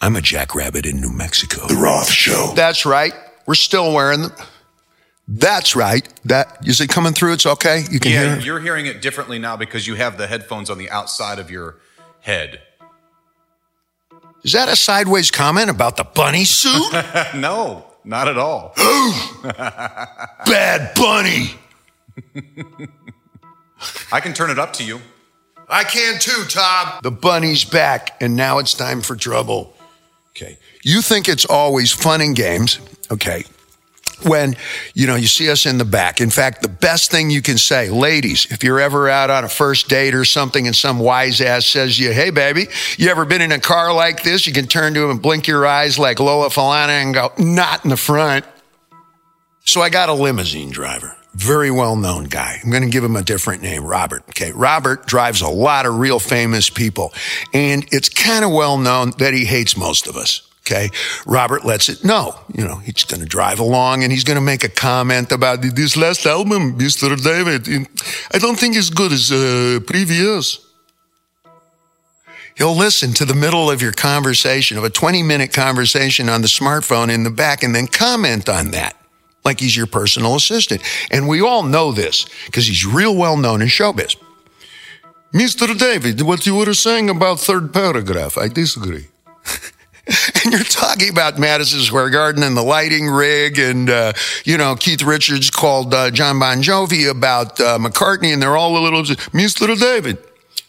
[0.00, 1.66] I'm a jackrabbit in New Mexico.
[1.68, 2.52] The Roth Show.
[2.56, 3.12] That's right.
[3.46, 4.32] We're still wearing them.
[5.28, 6.06] That's right.
[6.24, 7.34] That is it coming through?
[7.34, 7.84] It's okay.
[7.90, 8.38] You can yeah, hear.
[8.38, 8.44] It?
[8.44, 11.78] you're hearing it differently now because you have the headphones on the outside of your
[12.20, 12.60] head.
[14.42, 16.92] Is that a sideways comment about the bunny suit?
[17.36, 18.74] no, not at all.
[20.46, 21.54] Bad bunny.
[24.12, 25.00] I can turn it up to you.
[25.68, 27.00] I can too, Tom.
[27.02, 29.74] The bunny's back, and now it's time for trouble.
[30.30, 30.58] Okay.
[30.82, 32.78] You think it's always fun and games.
[33.10, 33.44] Okay
[34.24, 34.56] when
[34.94, 37.58] you know you see us in the back in fact the best thing you can
[37.58, 41.40] say ladies if you're ever out on a first date or something and some wise
[41.40, 44.52] ass says to you hey baby you ever been in a car like this you
[44.52, 47.90] can turn to him and blink your eyes like lola falana and go not in
[47.90, 48.44] the front
[49.64, 52.60] so i got a limousine driver very well known guy.
[52.62, 54.22] I'm going to give him a different name, Robert.
[54.30, 54.52] Okay.
[54.52, 57.12] Robert drives a lot of real famous people
[57.54, 60.46] and it's kind of well known that he hates most of us.
[60.64, 60.90] Okay.
[61.26, 62.38] Robert lets it know.
[62.54, 65.60] You know, he's going to drive along and he's going to make a comment about
[65.60, 67.20] this last album, Mr.
[67.20, 67.88] David.
[68.32, 70.64] I don't think it's good as uh, previous.
[72.56, 76.48] He'll listen to the middle of your conversation, of a 20 minute conversation on the
[76.48, 78.94] smartphone in the back, and then comment on that.
[79.44, 80.82] like he's your personal assistant.
[81.10, 84.16] And we all know this because he's real well known in showbiz.
[85.34, 85.76] Mr.
[85.76, 89.08] David, what you were saying about third paragraph, I disagree.
[90.44, 94.12] and you're talking about Madison Square Garden and the lighting rig, and uh,
[94.44, 98.76] you know Keith Richards called uh, John Bon Jovi about uh, McCartney, and they're all
[98.76, 99.02] a little.
[99.02, 99.78] Mr.
[99.78, 100.18] David,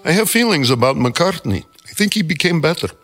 [0.06, 1.66] I have feelings about McCartney.
[1.90, 2.90] I think he became better.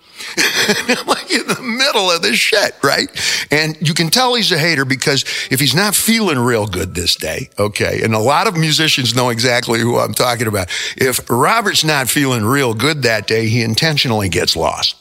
[1.08, 3.10] Like in the middle of this shit, right?
[3.50, 7.16] And you can tell he's a hater because if he's not feeling real good this
[7.16, 10.68] day, okay, and a lot of musicians know exactly who I'm talking about.
[10.96, 14.96] If Robert's not feeling real good that day, he intentionally gets lost.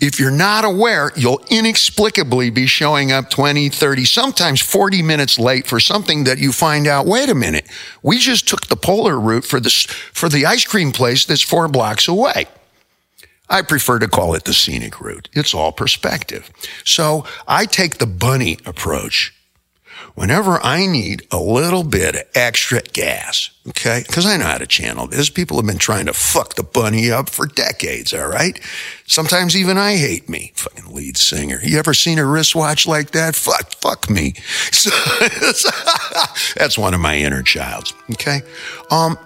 [0.00, 5.66] If you're not aware, you'll inexplicably be showing up 20, 30, sometimes 40 minutes late
[5.66, 7.68] for something that you find out, wait a minute,
[8.02, 9.70] we just took the polar route for the,
[10.12, 12.46] for the ice cream place that's four blocks away.
[13.48, 15.28] I prefer to call it the scenic route.
[15.32, 16.50] It's all perspective.
[16.84, 19.34] So I take the bunny approach
[20.20, 24.04] whenever I need a little bit of extra gas, okay?
[24.06, 25.30] Because I know how to channel this.
[25.30, 28.60] People have been trying to fuck the bunny up for decades, all right?
[29.06, 31.58] Sometimes even I hate me, fucking lead singer.
[31.62, 33.34] You ever seen a wristwatch like that?
[33.34, 34.34] Fuck, fuck me.
[34.72, 34.90] So,
[36.54, 38.42] that's one of my inner childs, okay?
[38.90, 39.16] Um,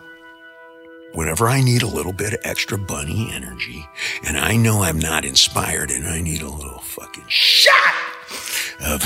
[1.12, 3.84] whenever I need a little bit of extra bunny energy
[4.24, 7.94] and I know I'm not inspired and I need a little fucking shot
[8.86, 9.00] of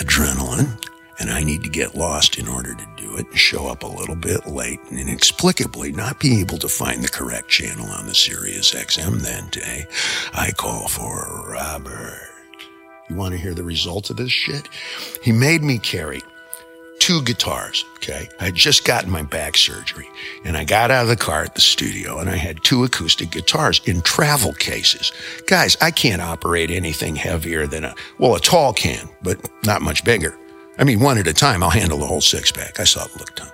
[0.00, 0.87] adrenaline,
[1.18, 3.86] and I need to get lost in order to do it and show up a
[3.86, 8.14] little bit late and inexplicably not be able to find the correct channel on the
[8.14, 9.86] Sirius XM that day,
[10.32, 12.20] I call for Robert.
[13.08, 14.68] You want to hear the result of this shit?
[15.22, 16.20] He made me carry
[16.98, 17.84] two guitars.
[17.96, 18.28] Okay.
[18.38, 20.08] I had just gotten my back surgery
[20.44, 23.30] and I got out of the car at the studio and I had two acoustic
[23.30, 25.12] guitars in travel cases.
[25.46, 30.04] Guys, I can't operate anything heavier than a, well, a tall can, but not much
[30.04, 30.36] bigger.
[30.78, 32.78] I mean, one at a time, I'll handle the whole six pack.
[32.78, 33.50] I saw it look dumb.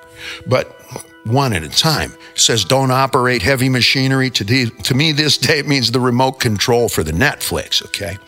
[0.47, 0.81] But
[1.25, 4.31] one at a time says don't operate heavy machinery.
[4.31, 8.19] To, to me, this day it means the remote control for the Netflix, okay?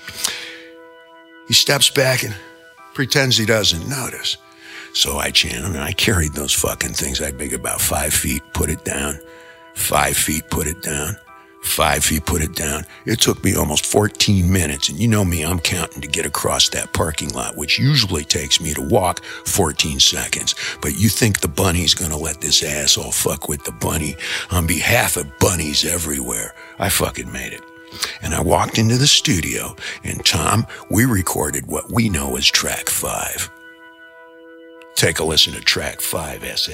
[1.48, 2.34] He steps back and
[2.94, 4.38] pretends he doesn't notice.
[4.94, 7.20] So I channeled and I carried those fucking things.
[7.20, 9.20] I'd make about five feet, put it down,
[9.74, 11.16] five feet, put it down,
[11.66, 12.86] five feet, put it down.
[13.04, 14.88] It took me almost 14 minutes.
[14.88, 18.60] And you know me, I'm counting to get across that parking lot, which usually takes
[18.60, 20.54] me to walk 14 seconds.
[20.80, 24.16] But you think the bunny's gonna let this asshole fuck with the bunny
[24.50, 26.54] on behalf of bunnies everywhere.
[26.78, 27.62] I fucking made it.
[28.22, 29.74] And I walked into the studio,
[30.04, 33.50] and Tom, we recorded what we know as track five.
[34.96, 36.72] Take a listen to track five, SA.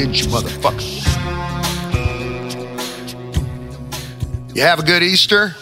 [0.00, 0.80] Didn't you, motherfucker?
[4.54, 5.54] You have a good Easter?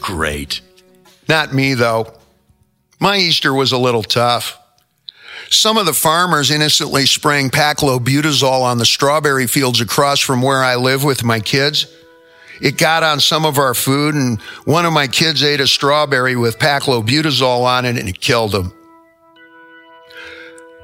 [0.00, 0.60] Great.
[1.28, 2.12] Not me, though.
[2.98, 4.58] My Easter was a little tough.
[5.50, 10.74] Some of the farmers innocently spraying paclobutrazol on the strawberry fields across from where I
[10.74, 11.86] live with my kids.
[12.60, 16.34] It got on some of our food, and one of my kids ate a strawberry
[16.34, 18.72] with paclobutrazol on it, and it killed him.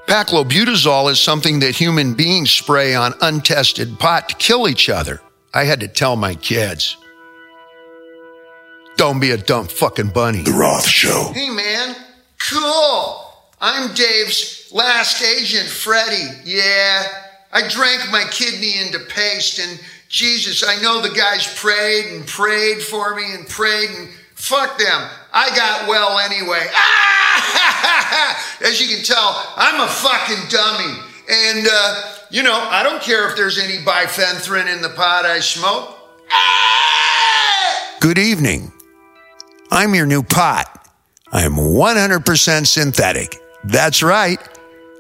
[0.07, 5.21] Paclobutrazol is something that human beings spray on untested pot to kill each other.
[5.53, 6.97] I had to tell my kids.
[8.97, 10.43] Don't be a dumb fucking bunny.
[10.43, 11.33] The Roth Show.
[11.35, 11.97] Hey, man.
[12.39, 13.21] Cool.
[13.61, 16.41] I'm Dave's last agent, Freddie.
[16.45, 17.03] Yeah.
[17.53, 22.81] I drank my kidney into paste, and Jesus, I know the guys prayed and prayed
[22.81, 25.11] for me and prayed, and fuck them.
[25.39, 26.67] I got well anyway.
[26.73, 28.57] Ah!
[28.67, 30.99] As you can tell, I'm a fucking dummy.
[31.29, 35.41] And, uh, you know, I don't care if there's any bifenthrin in the pot I
[35.41, 35.95] smoke.
[38.01, 38.73] Good evening.
[39.71, 40.89] I'm your new pot.
[41.31, 43.37] I'm 100% synthetic.
[43.65, 44.41] That's right.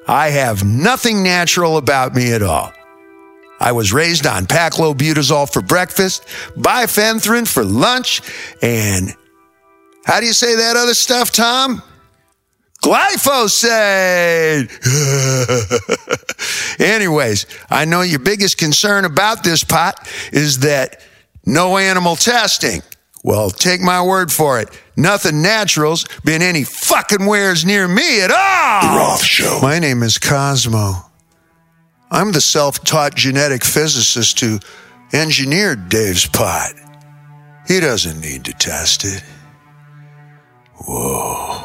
[0.07, 2.72] I have nothing natural about me at all.
[3.59, 6.27] I was raised on paclobutrazol for breakfast,
[6.59, 8.20] bifenthrin for lunch,
[8.61, 9.16] and
[10.06, 11.82] how do you say that other stuff, Tom?
[12.80, 14.70] Glyphosate!
[16.80, 21.02] Anyways, I know your biggest concern about this pot is that
[21.44, 22.82] no animal testing.
[23.24, 24.68] Well, take my word for it.
[24.96, 28.92] Nothing natural's been any fucking wares near me at all.
[28.92, 29.58] The Roth Show.
[29.60, 31.02] My name is Cosmo.
[32.12, 34.60] I'm the self taught genetic physicist who
[35.12, 36.74] engineered Dave's pot.
[37.66, 39.24] He doesn't need to test it.
[40.84, 41.62] Whoa.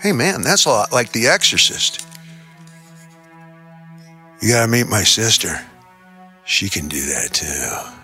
[0.00, 2.06] Hey man, that's a lot like The Exorcist.
[4.40, 5.60] You gotta meet my sister.
[6.44, 7.94] She can do that too.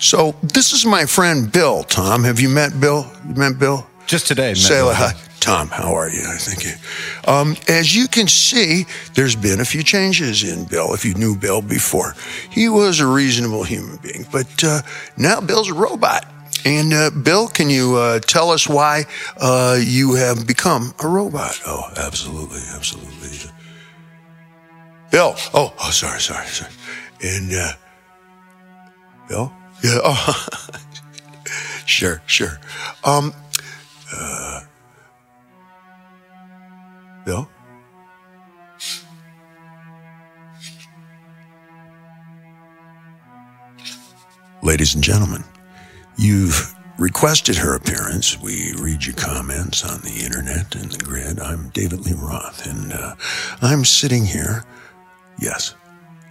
[0.00, 1.82] So this is my friend Bill.
[1.82, 3.10] Tom, have you met Bill?
[3.28, 3.86] You met Bill?
[4.06, 4.54] Just today.
[4.54, 5.12] Say hi.
[5.48, 6.20] Tom, how are you?
[6.28, 6.74] I think you.
[7.26, 8.84] Um, as you can see,
[9.14, 10.92] there's been a few changes in Bill.
[10.92, 12.14] If you knew Bill before,
[12.50, 14.82] he was a reasonable human being, but uh,
[15.16, 16.26] now Bill's a robot.
[16.66, 19.06] And uh, Bill, can you uh, tell us why
[19.40, 21.58] uh, you have become a robot?
[21.66, 23.50] Oh, absolutely, absolutely.
[25.10, 25.32] Bill.
[25.54, 26.72] Oh, oh, sorry, sorry, sorry.
[27.22, 27.72] And uh,
[29.30, 29.50] Bill.
[29.82, 29.98] Yeah.
[30.04, 30.46] Oh,
[31.86, 32.60] sure, sure.
[33.02, 33.32] Um,
[34.14, 34.60] uh,
[37.28, 37.46] Bill?
[44.62, 45.44] Ladies and gentlemen,
[46.16, 48.40] you've requested her appearance.
[48.40, 51.38] We read your comments on the internet and the grid.
[51.38, 53.14] I'm David Lee Roth, and uh,
[53.60, 54.64] I'm sitting here,
[55.38, 55.74] yes,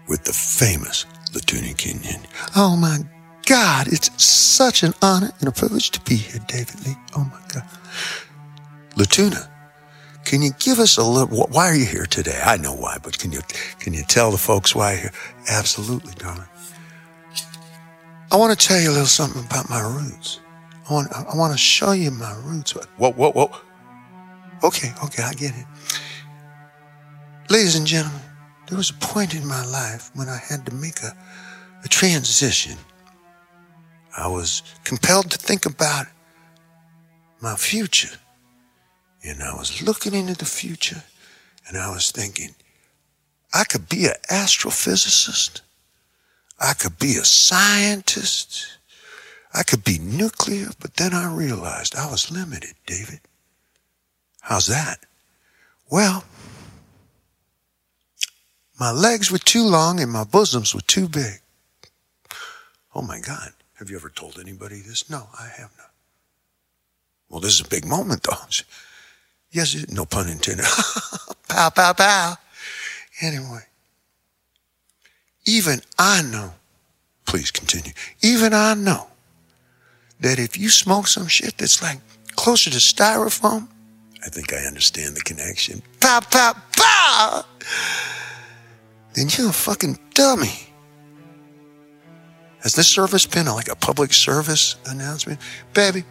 [0.07, 2.25] with the famous Latuni Kenyon.
[2.55, 3.01] Oh my
[3.45, 6.97] God, it's such an honor and a privilege to be here, David Lee.
[7.15, 7.69] Oh my God.
[8.95, 9.47] Latuna,
[10.27, 12.41] can you give us a little, why are you here today?
[12.43, 13.39] I know why, but can you,
[13.79, 15.11] can you tell the folks why you're here?
[15.47, 16.49] Absolutely, darling.
[18.29, 20.41] I want to tell you a little something about my roots.
[20.89, 22.73] I want, I want to show you my roots.
[22.73, 23.51] Whoa, whoa, whoa.
[24.65, 25.65] Okay, okay, I get it.
[27.49, 28.19] Ladies and gentlemen,
[28.67, 31.15] there was a point in my life when I had to make a,
[31.85, 32.77] a transition.
[34.17, 36.07] I was compelled to think about
[37.39, 38.17] my future.
[39.27, 41.03] And I was looking into the future
[41.67, 42.55] and I was thinking,
[43.53, 45.61] I could be an astrophysicist.
[46.59, 48.77] I could be a scientist.
[49.53, 53.19] I could be nuclear, but then I realized I was limited, David.
[54.41, 54.99] How's that?
[55.91, 56.23] Well,
[58.79, 61.41] my legs were too long and my bosoms were too big.
[62.95, 63.51] Oh my God.
[63.75, 65.09] Have you ever told anybody this?
[65.09, 65.91] No, I have not.
[67.29, 68.37] Well, this is a big moment, though.
[69.51, 70.65] Yes, no pun intended.
[71.47, 72.35] pow, pow, pow.
[73.21, 73.63] Anyway,
[75.45, 76.53] even I know,
[77.25, 79.07] please continue, even I know
[80.19, 81.99] that if you smoke some shit that's like
[82.35, 83.67] closer to styrofoam,
[84.25, 85.81] I think I understand the connection.
[85.99, 87.45] Pow, pow, pow!
[89.13, 90.67] Then you're a fucking dummy.
[92.61, 95.39] Has this service been like a public service announcement?
[95.73, 96.03] Baby,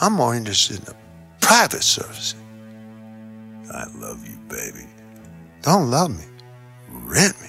[0.00, 0.96] I'm more interested in the
[1.40, 2.34] private service.
[3.74, 4.86] I love you, baby.
[5.62, 6.24] Don't love me.
[6.90, 7.48] Rent me.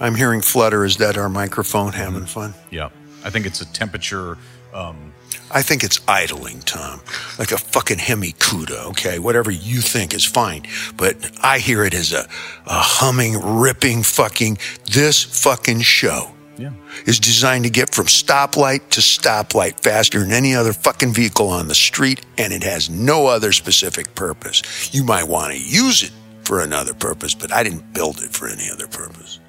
[0.00, 0.84] I'm hearing flutter.
[0.84, 2.54] Is that our microphone having fun?
[2.70, 2.88] Yeah.
[3.24, 4.38] I think it's a temperature.
[4.72, 5.12] Um,
[5.50, 7.02] I think it's idling, Tom.
[7.38, 9.18] Like a fucking Hemi Cuda, okay?
[9.18, 10.66] Whatever you think is fine.
[10.96, 12.26] But I hear it as a,
[12.66, 16.72] a humming, ripping fucking, this fucking show yeah.
[17.06, 21.68] is designed to get from stoplight to stoplight faster than any other fucking vehicle on
[21.68, 24.62] the street, and it has no other specific purpose.
[24.94, 26.12] You might want to use it
[26.44, 29.40] for another purpose, but I didn't build it for any other purpose.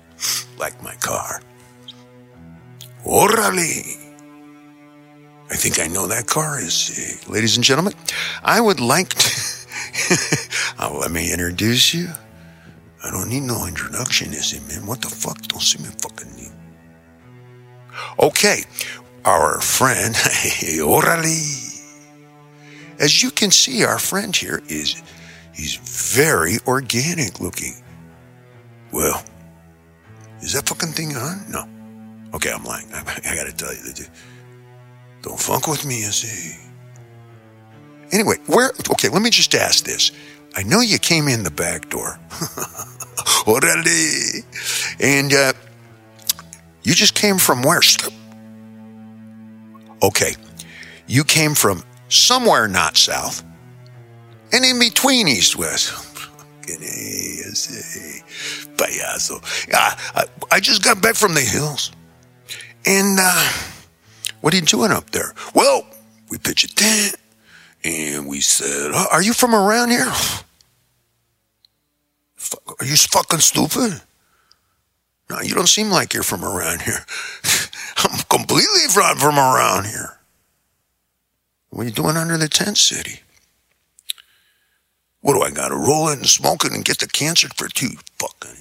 [0.57, 1.41] Like my car.
[3.05, 3.99] Orale.
[5.51, 7.19] I think I know that car is.
[7.27, 7.93] Uh, ladies and gentlemen,
[8.43, 9.31] I would like to.
[10.79, 12.07] uh, let me introduce you.
[13.03, 14.87] I don't need no introduction, is it, man?
[14.87, 15.41] What the fuck?
[15.41, 16.52] Don't see me fucking need.
[18.19, 18.63] Okay,
[19.25, 21.69] our friend, Orale.
[22.99, 25.01] As you can see, our friend here is,
[25.53, 27.75] he's very organic looking.
[28.91, 29.23] Well,
[30.41, 31.43] is that fucking thing on?
[31.49, 31.67] No.
[32.35, 32.87] Okay, I'm lying.
[32.93, 33.81] I, I gotta tell you.
[35.21, 36.59] Don't fuck with me, you see.
[38.11, 38.71] Anyway, where?
[38.91, 40.11] Okay, let me just ask this.
[40.55, 42.19] I know you came in the back door.
[43.47, 44.43] Orale.
[44.99, 45.53] And uh,
[46.83, 47.81] you just came from where?
[50.01, 50.35] Okay,
[51.07, 53.43] you came from somewhere not south,
[54.51, 56.09] and in between east west.
[58.77, 59.43] Payaso.
[59.73, 61.91] I, I just got back from the hills.
[62.85, 63.51] And uh,
[64.41, 65.33] what are you doing up there?
[65.53, 65.85] Well,
[66.29, 67.15] we pitched a tent
[67.83, 70.07] and we said, Are you from around here?
[72.79, 74.01] Are you fucking stupid?
[75.33, 77.05] No, you don't seem like you're from around here.
[77.97, 80.19] I'm completely from, from around here.
[81.71, 83.21] What are you doing under the tent city?
[85.21, 87.67] What do I got to roll it and smoke it and get the cancer for
[87.67, 88.51] two fucking?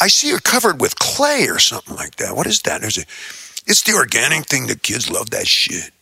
[0.00, 2.34] I see you're covered with clay or something like that.
[2.34, 2.82] What is that?
[2.82, 5.92] A, it's the organic thing that kids love that shit.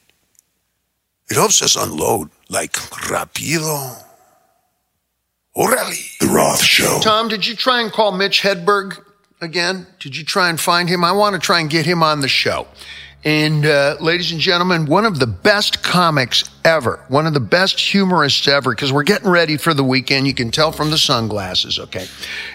[1.28, 4.07] It helps us unload like rapido.
[5.58, 6.18] Orale.
[6.20, 7.00] The Roth Show.
[7.02, 9.02] Tom, did you try and call Mitch Hedberg
[9.40, 9.88] again?
[9.98, 11.02] Did you try and find him?
[11.02, 12.68] I want to try and get him on the show.
[13.24, 17.80] And uh, ladies and gentlemen, one of the best comics ever, one of the best
[17.80, 20.26] humorists ever, because we're getting ready for the weekend.
[20.26, 22.06] You can tell from the sunglasses, okay?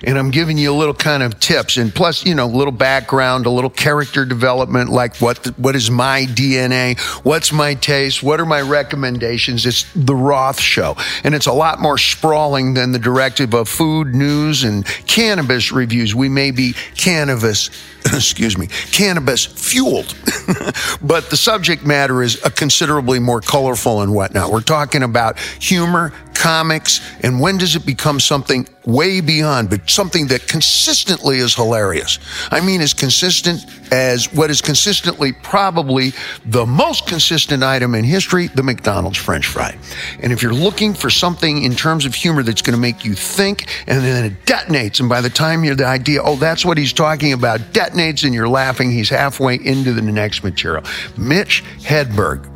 [0.04, 2.72] And I'm giving you a little kind of tips, and plus, you know, a little
[2.72, 8.22] background, a little character development, like what the, what is my DNA, what's my taste,
[8.22, 9.66] what are my recommendations.
[9.66, 14.14] It's the Roth Show, and it's a lot more sprawling than the directive of food
[14.14, 16.14] news and cannabis reviews.
[16.14, 17.72] We may be cannabis,
[18.06, 20.14] excuse me, cannabis fueled.
[21.02, 24.52] but the subject matter is a considerably more colorful and whatnot.
[24.52, 30.28] We're talking about humor, comics, and when does it become something way beyond, but something
[30.28, 32.20] that consistently is hilarious?
[32.52, 36.14] I mean, as consistent as what is consistently probably
[36.46, 39.78] the most consistent item in history, the McDonald's French fry.
[40.20, 43.14] And if you're looking for something in terms of humor that's going to make you
[43.14, 46.78] think and then it detonates, and by the time you're the idea, oh, that's what
[46.78, 50.84] he's talking about, detonates and you're laughing, he's halfway into the next material.
[51.18, 52.53] Mitch Hedberg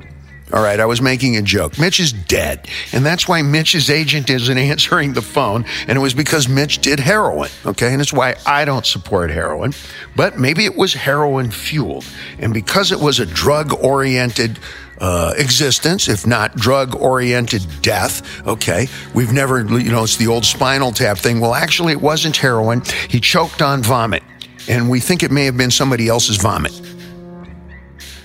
[0.53, 1.77] all right, I was making a joke.
[1.77, 2.69] Mitch is dead.
[2.93, 5.65] And that's why Mitch's agent isn't answering the phone.
[5.87, 7.49] And it was because Mitch did heroin.
[7.65, 7.91] Okay.
[7.91, 9.73] And it's why I don't support heroin.
[10.15, 12.05] But maybe it was heroin fueled.
[12.39, 14.57] And because it was a drug oriented
[14.99, 18.47] uh, existence, if not drug oriented death.
[18.47, 18.87] Okay.
[19.13, 21.41] We've never, you know, it's the old spinal tap thing.
[21.41, 22.81] Well, actually, it wasn't heroin.
[23.09, 24.23] He choked on vomit.
[24.69, 26.81] And we think it may have been somebody else's vomit.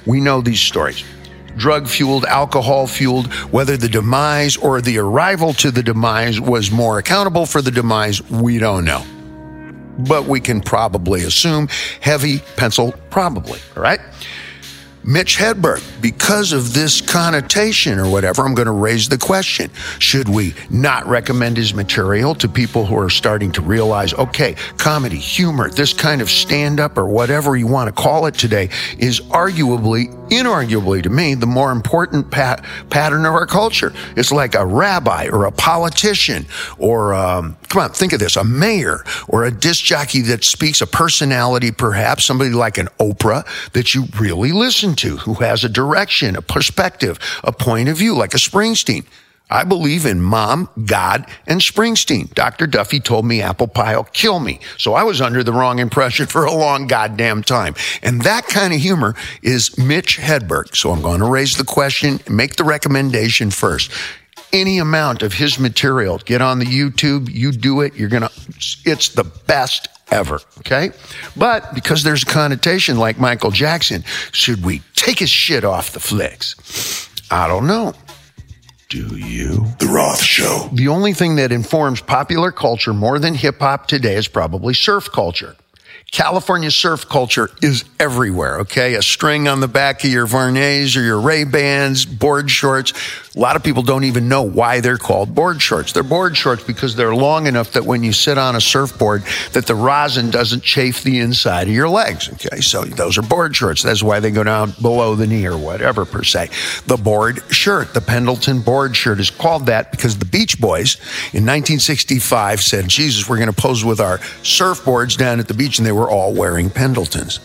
[0.07, 1.05] We know these stories
[1.57, 6.99] drug fueled, alcohol fueled, whether the demise or the arrival to the demise was more
[6.99, 9.05] accountable for the demise, we don't know.
[9.99, 11.69] But we can probably assume
[12.01, 14.01] heavy pencil, probably, all right?
[15.05, 19.69] Mitch Hedberg, because of this connotation or whatever, I'm going to raise the question.
[19.99, 25.19] Should we not recommend his material to people who are starting to realize, okay, comedy,
[25.19, 29.21] humor, this kind of stand up or whatever you want to call it today is
[29.21, 33.93] arguably, inarguably to me, the more important pat- pattern of our culture.
[34.17, 36.47] It's like a rabbi or a politician
[36.79, 40.81] or, um, come on, think of this, a mayor or a disc jockey that speaks
[40.81, 45.69] a personality, perhaps somebody like an Oprah that you really listen to, who has a
[45.69, 49.05] direction, a perspective, a point of view, like a Springsteen.
[49.53, 52.33] I believe in mom, God, and Springsteen.
[52.35, 52.67] Dr.
[52.67, 54.61] Duffy told me apple pie will kill me.
[54.79, 57.75] So I was under the wrong impression for a long goddamn time.
[58.03, 60.75] And that kind of humor is Mitch Hedberg.
[60.75, 63.93] So I'm going to raise the question and make the recommendation first.
[64.55, 68.31] Any amount of his material, get on the YouTube, you do it, you're going to,
[68.85, 70.41] it's the best ever.
[70.59, 70.91] Okay.
[71.37, 76.01] But because there's a connotation like Michael Jackson, should we take his shit off the
[76.01, 77.09] flicks?
[77.31, 77.95] I don't know.
[78.89, 79.65] Do you?
[79.79, 80.69] The Roth Show.
[80.73, 85.11] The only thing that informs popular culture more than hip hop today is probably surf
[85.11, 85.57] culture.
[86.11, 88.95] California surf culture is everywhere, okay?
[88.97, 92.93] A string on the back of your Vuarnets or your Ray-Bans, board shorts.
[93.35, 95.93] A lot of people don't even know why they're called board shorts.
[95.93, 99.23] They're board shorts because they're long enough that when you sit on a surfboard
[99.53, 102.61] that the rosin doesn't chafe the inside of your legs, okay?
[102.61, 103.83] So those are board shorts.
[103.83, 106.51] That's why they go down below the knee or whatever per se.
[106.87, 110.97] The board shirt, the Pendleton board shirt is called that because the Beach Boys
[111.33, 115.79] in 1965 said, Jesus, we're going to pose with our surfboards down at the beach
[115.79, 117.41] and they were all wearing Pendletons.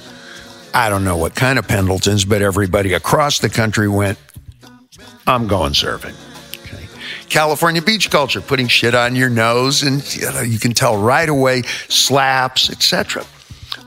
[0.74, 4.20] I don't know what kind of Pendletons, but everybody across the country went,
[5.28, 6.16] I'm going surfing.
[6.64, 6.88] Okay.
[7.30, 11.28] California beach culture, putting shit on your nose, and you, know, you can tell right
[11.28, 13.26] away, slaps, etc.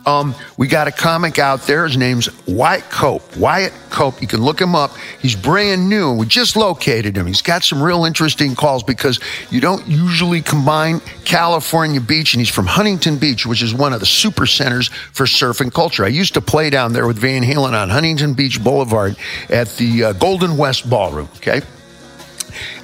[0.07, 1.86] Um, we got a comic out there.
[1.86, 3.36] His name's Wyatt Cope.
[3.36, 4.20] Wyatt Cope.
[4.20, 4.92] You can look him up.
[5.20, 6.14] He's brand new.
[6.14, 7.26] We just located him.
[7.26, 9.20] He's got some real interesting calls because
[9.51, 14.01] you don't usually combine California Beach, and he's from Huntington Beach, which is one of
[14.01, 16.05] the super centers for surfing culture.
[16.05, 19.16] I used to play down there with Van Halen on Huntington Beach Boulevard
[19.48, 21.28] at the uh, Golden West Ballroom.
[21.36, 21.62] Okay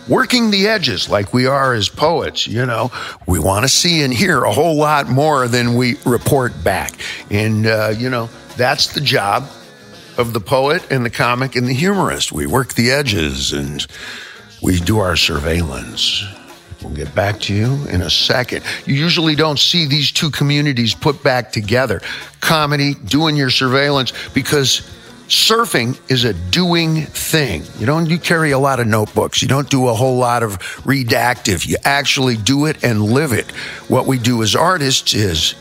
[0.09, 2.47] working the edges like we are as poets.
[2.47, 2.91] You know,
[3.27, 6.95] we want to see and hear a whole lot more than we report back.
[7.31, 9.49] And, uh, you know, that's the job
[10.19, 12.33] of the poet and the comic and the humorist.
[12.33, 13.87] We work the edges and
[14.63, 16.25] we do our surveillance.
[16.83, 18.65] We'll get back to you in a second.
[18.85, 22.01] You usually don't see these two communities put back together
[22.41, 24.89] comedy, doing your surveillance, because
[25.29, 27.63] surfing is a doing thing.
[27.79, 29.43] You don't you carry a lot of notebooks.
[29.43, 31.67] You don't do a whole lot of redactive.
[31.67, 33.51] You actually do it and live it.
[33.89, 35.55] What we do as artists is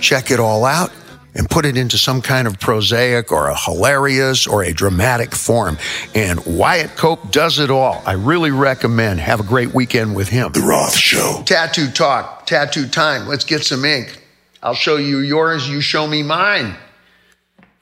[0.00, 0.92] check it all out
[1.34, 5.78] and put it into some kind of prosaic or a hilarious or a dramatic form.
[6.14, 8.02] And Wyatt Cope does it all.
[8.04, 9.20] I really recommend.
[9.20, 10.52] Have a great weekend with him.
[10.52, 11.42] The Roth Show.
[11.44, 13.28] Tattoo talk, tattoo time.
[13.28, 14.18] Let's get some ink.
[14.62, 16.76] I'll show you yours, you show me mine.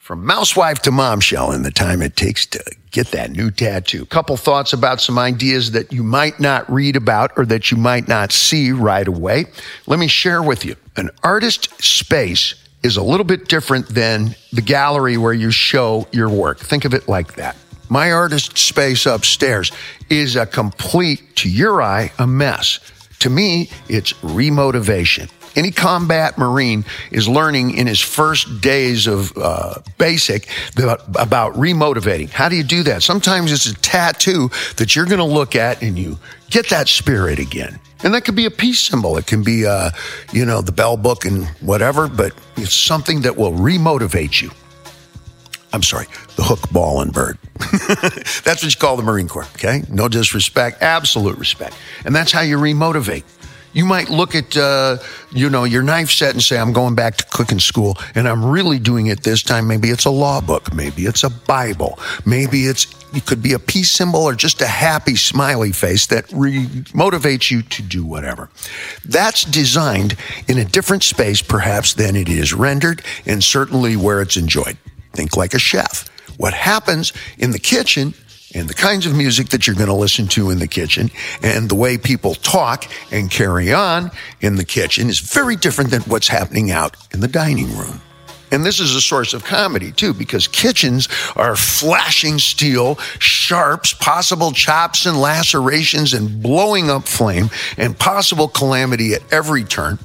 [0.08, 4.06] From mousewife to momshell in the time it takes to get that new tattoo.
[4.06, 8.08] Couple thoughts about some ideas that you might not read about or that you might
[8.08, 9.44] not see right away.
[9.86, 10.76] Let me share with you.
[10.96, 16.30] An artist space is a little bit different than the gallery where you show your
[16.30, 16.58] work.
[16.58, 17.54] Think of it like that.
[17.90, 19.72] My artist space upstairs
[20.08, 22.80] is a complete, to your eye, a mess.
[23.18, 25.30] To me, it's remotivation.
[25.58, 32.30] Any combat Marine is learning in his first days of uh, basic about, about remotivating.
[32.30, 33.02] How do you do that?
[33.02, 36.16] Sometimes it's a tattoo that you're going to look at and you
[36.48, 37.80] get that spirit again.
[38.04, 39.16] And that could be a peace symbol.
[39.16, 39.90] It can be, uh,
[40.32, 44.52] you know, the bell book and whatever, but it's something that will remotivate you.
[45.72, 46.06] I'm sorry,
[46.36, 47.36] the hook, ball, and bird.
[48.44, 49.82] that's what you call the Marine Corps, okay?
[49.90, 51.74] No disrespect, absolute respect.
[52.04, 53.24] And that's how you remotivate.
[53.78, 54.96] You might look at, uh,
[55.30, 58.44] you know, your knife set and say, I'm going back to cooking school and I'm
[58.44, 59.68] really doing it this time.
[59.68, 60.74] Maybe it's a law book.
[60.74, 61.96] Maybe it's a Bible.
[62.26, 66.24] Maybe it's, it could be a peace symbol or just a happy smiley face that
[66.32, 68.50] re- motivates you to do whatever.
[69.04, 70.16] That's designed
[70.48, 74.76] in a different space, perhaps, than it is rendered and certainly where it's enjoyed.
[75.12, 76.08] Think like a chef.
[76.36, 78.14] What happens in the kitchen
[78.54, 81.10] and the kinds of music that you're going to listen to in the kitchen
[81.42, 86.02] and the way people talk and carry on in the kitchen is very different than
[86.02, 88.00] what's happening out in the dining room.
[88.50, 94.52] And this is a source of comedy too, because kitchens are flashing steel, sharps, possible
[94.52, 99.98] chops and lacerations and blowing up flame and possible calamity at every turn.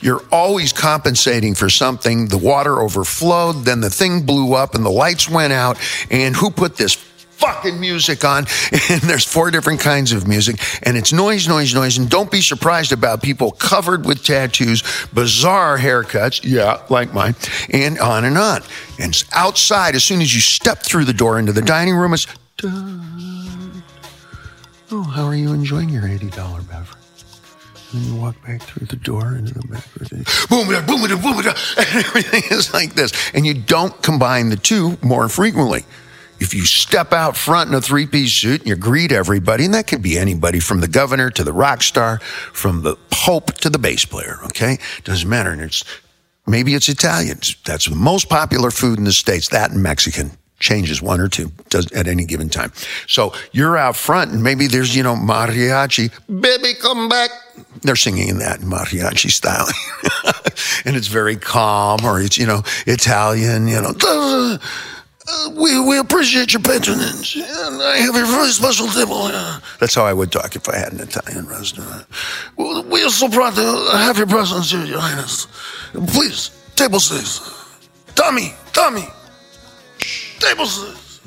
[0.00, 2.28] You're always compensating for something.
[2.28, 5.76] The water overflowed, then the thing blew up and the lights went out.
[6.10, 6.94] And who put this
[7.36, 8.46] fucking music on.
[8.88, 10.60] And there's four different kinds of music.
[10.84, 11.98] And it's noise, noise, noise.
[11.98, 14.82] And don't be surprised about people covered with tattoos,
[15.12, 16.40] bizarre haircuts.
[16.44, 17.34] Yeah, like mine.
[17.70, 18.62] And on and on.
[19.00, 22.26] And outside, as soon as you step through the door into the dining room, it's.
[24.92, 26.30] Oh, how are you enjoying your $80
[26.68, 26.96] beverage?
[27.92, 29.84] And you walk back through the door into the back.
[30.48, 31.38] Boom, boom, boom, boom,
[31.78, 33.12] and everything is like this.
[33.34, 35.84] And you don't combine the two more frequently
[36.40, 39.74] if you step out front in a three piece suit and you greet everybody, and
[39.74, 43.70] that could be anybody from the governor to the rock star, from the pope to
[43.70, 44.78] the bass player, okay?
[45.04, 45.50] Doesn't matter.
[45.50, 45.84] And it's
[46.46, 47.38] maybe it's Italian.
[47.64, 50.30] That's the most popular food in the States, that and Mexican.
[50.58, 52.72] Changes one or two does at any given time.
[53.06, 56.10] So you're out front and maybe there's, you know, mariachi,
[56.40, 57.28] baby, come back.
[57.82, 59.66] They're singing in that mariachi style.
[60.86, 64.58] and it's very calm or it's, you know, Italian, you know,
[65.28, 67.36] uh, we, we appreciate your patronage.
[67.36, 69.28] And I have a very special table.
[69.80, 72.06] That's how I would talk if I had an Italian restaurant.
[72.56, 75.46] We are so proud to have your presence here, Your Highness.
[75.92, 77.40] Please, table six.
[78.14, 79.04] Tommy, Tommy,
[80.38, 81.20] table six.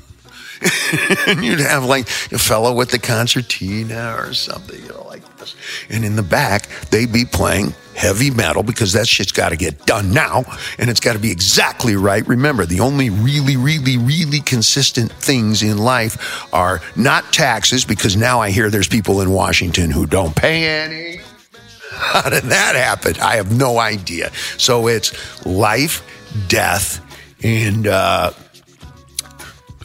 [1.28, 5.56] and you'd have like a fellow with the concertina or something, you know, like this.
[5.90, 9.86] And in the back, they'd be playing heavy metal because that shit's got to get
[9.86, 10.42] done now
[10.78, 12.26] and it's got to be exactly right.
[12.30, 18.40] Remember, the only really, really, really consistent things in life are not taxes because now
[18.40, 21.22] I hear there's people in Washington who don't pay any.
[21.92, 23.16] How did that happen?
[23.22, 24.32] I have no idea.
[24.58, 26.02] So it's life,
[26.48, 27.06] death,
[27.44, 28.32] and uh,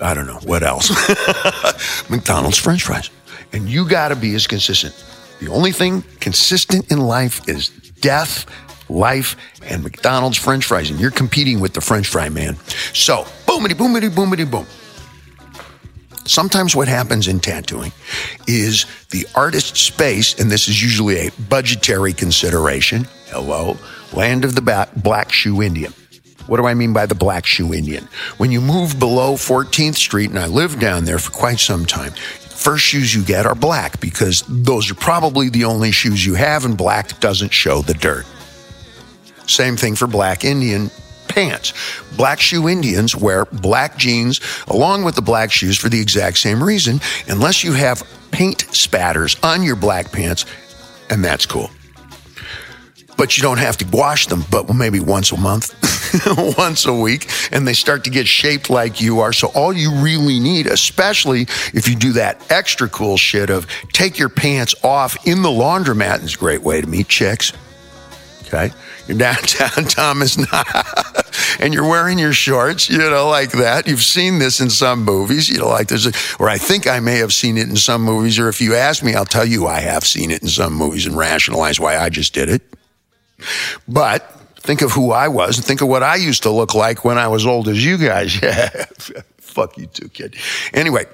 [0.01, 0.91] I don't know what else.
[2.11, 3.11] McDonald's French fries.
[3.53, 4.95] And you got to be as consistent.
[5.41, 7.71] The only thing consistent in life is
[8.05, 8.45] death,
[8.91, 12.55] life and McDonald's French fries, and you're competing with the French fry man.
[12.93, 14.67] So, boomity, boomity, boomity, boom.
[16.27, 17.93] Sometimes what happens in tattooing
[18.47, 23.07] is the artist's space, and this is usually a budgetary consideration.
[23.29, 23.79] Hello,
[24.13, 25.93] land of the ba- black shoe Indian.
[26.47, 28.07] What do I mean by the black shoe Indian?
[28.37, 32.13] When you move below 14th Street, and I lived down there for quite some time,
[32.55, 36.65] first shoes you get are black because those are probably the only shoes you have,
[36.65, 38.27] and black doesn't show the dirt.
[39.47, 40.91] Same thing for black Indian
[41.29, 41.73] pants.
[42.17, 46.63] Black shoe Indians wear black jeans along with the black shoes for the exact same
[46.63, 50.47] reason, unless you have paint spatters on your black pants,
[51.11, 51.71] and that's cool.
[53.17, 55.75] But you don't have to wash them, but maybe once a month,
[56.59, 59.33] once a week, and they start to get shaped like you are.
[59.33, 61.43] So, all you really need, especially
[61.73, 66.23] if you do that extra cool shit of take your pants off in the laundromat,
[66.25, 67.53] is a great way to meet chicks.
[68.47, 68.73] Okay.
[69.07, 70.39] You're downtown Thomas
[71.61, 73.87] and you're wearing your shorts, you know, like that.
[73.87, 77.01] You've seen this in some movies, you know, like there's a, or I think I
[77.01, 79.67] may have seen it in some movies, or if you ask me, I'll tell you
[79.67, 82.63] I have seen it in some movies and rationalize why I just did it.
[83.89, 87.05] But think of who I was and think of what I used to look like
[87.05, 88.39] when I was old as you guys.
[88.43, 88.87] Yeah.
[89.39, 90.37] Fuck you too, kid.
[90.73, 91.05] Anyway.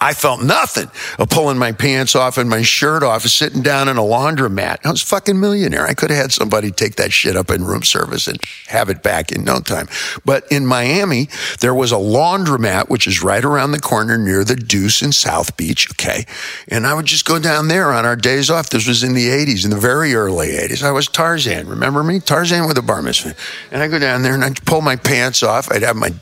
[0.00, 3.96] I felt nothing of pulling my pants off and my shirt off, sitting down in
[3.96, 4.84] a laundromat.
[4.84, 5.86] I was a fucking millionaire.
[5.86, 9.02] I could have had somebody take that shit up in room service and have it
[9.02, 9.88] back in no time.
[10.24, 11.28] But in Miami,
[11.60, 15.56] there was a laundromat, which is right around the corner near the Deuce in South
[15.56, 15.88] Beach.
[15.92, 16.26] Okay.
[16.68, 18.70] And I would just go down there on our days off.
[18.70, 20.82] This was in the 80s, in the very early 80s.
[20.82, 21.68] I was Tarzan.
[21.68, 22.18] Remember me?
[22.18, 23.34] Tarzan with a bar mitzvah.
[23.70, 25.70] And I go down there and I'd pull my pants off.
[25.70, 26.12] I'd have my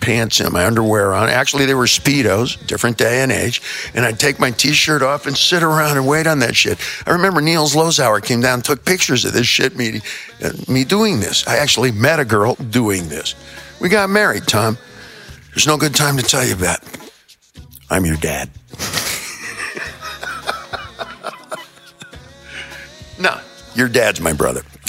[0.00, 1.28] pants and my underwear on.
[1.28, 3.62] Actually, they were Speedos, different day and age,
[3.94, 6.78] and I'd take my t-shirt off and sit around and wait on that shit.
[7.06, 10.02] I remember Neil Zlozower came down and took pictures of this shit, me,
[10.44, 11.48] uh, me doing this.
[11.48, 13.34] I actually met a girl doing this.
[13.80, 14.76] We got married, Tom.
[15.48, 16.84] There's no good time to tell you that.
[17.88, 18.50] I'm your dad.
[23.18, 23.40] no,
[23.74, 24.60] your dad's my brother.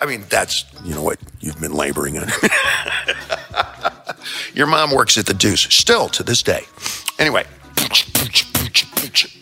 [0.00, 2.28] I mean, that's, you know what, you've been laboring on.
[4.54, 6.64] Your mom works at the Deuce, still to this day.
[7.18, 7.44] Anyway,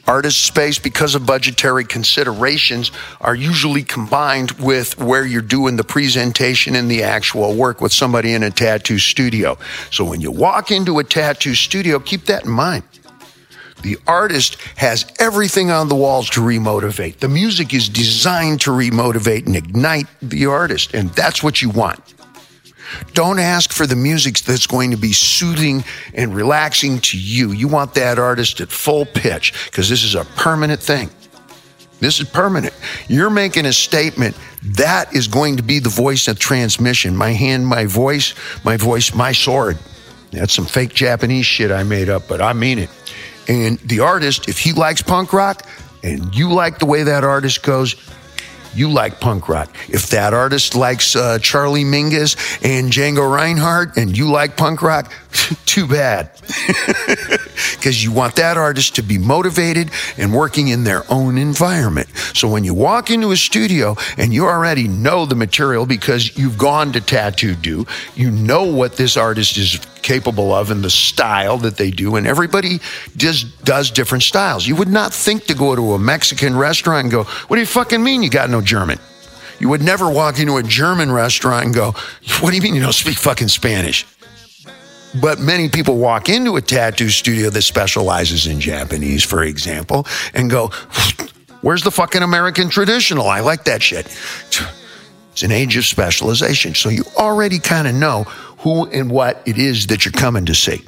[0.06, 2.90] artist space, because of budgetary considerations,
[3.20, 8.32] are usually combined with where you're doing the presentation and the actual work with somebody
[8.32, 9.58] in a tattoo studio.
[9.90, 12.84] So when you walk into a tattoo studio, keep that in mind.
[13.82, 17.18] The artist has everything on the walls to remotivate.
[17.18, 22.00] The music is designed to remotivate and ignite the artist, and that's what you want.
[23.14, 25.84] Don't ask for the music that's going to be soothing
[26.14, 27.52] and relaxing to you.
[27.52, 31.10] You want that artist at full pitch because this is a permanent thing.
[32.00, 32.74] This is permanent.
[33.06, 34.36] You're making a statement.
[34.76, 37.16] That is going to be the voice of transmission.
[37.16, 38.34] My hand, my voice,
[38.64, 39.78] my voice, my sword.
[40.32, 42.90] That's some fake Japanese shit I made up, but I mean it.
[43.48, 45.64] And the artist, if he likes punk rock
[46.02, 47.94] and you like the way that artist goes,
[48.74, 49.68] you like punk rock.
[49.88, 55.12] If that artist likes uh, Charlie Mingus and Django Reinhardt and you like punk rock,
[55.66, 56.30] too bad.
[57.72, 62.08] Because you want that artist to be motivated and working in their own environment.
[62.32, 66.58] So when you walk into a studio and you already know the material because you've
[66.58, 71.76] gone to Tattoodo, you know what this artist is capable of and the style that
[71.76, 72.80] they do, and everybody
[73.16, 74.66] just does different styles.
[74.66, 77.66] You would not think to go to a Mexican restaurant and go, What do you
[77.66, 78.98] fucking mean you got no German?
[79.58, 81.92] You would never walk into a German restaurant and go,
[82.40, 84.06] What do you mean you don't speak fucking Spanish?
[85.20, 90.50] But many people walk into a tattoo studio that specializes in Japanese, for example, and
[90.50, 90.70] go,
[91.62, 93.28] Where's the fucking American traditional?
[93.28, 94.06] I like that shit.
[95.32, 96.74] It's an age of specialization.
[96.74, 98.24] So you already kind of know
[98.58, 100.82] who and what it is that you're coming to see.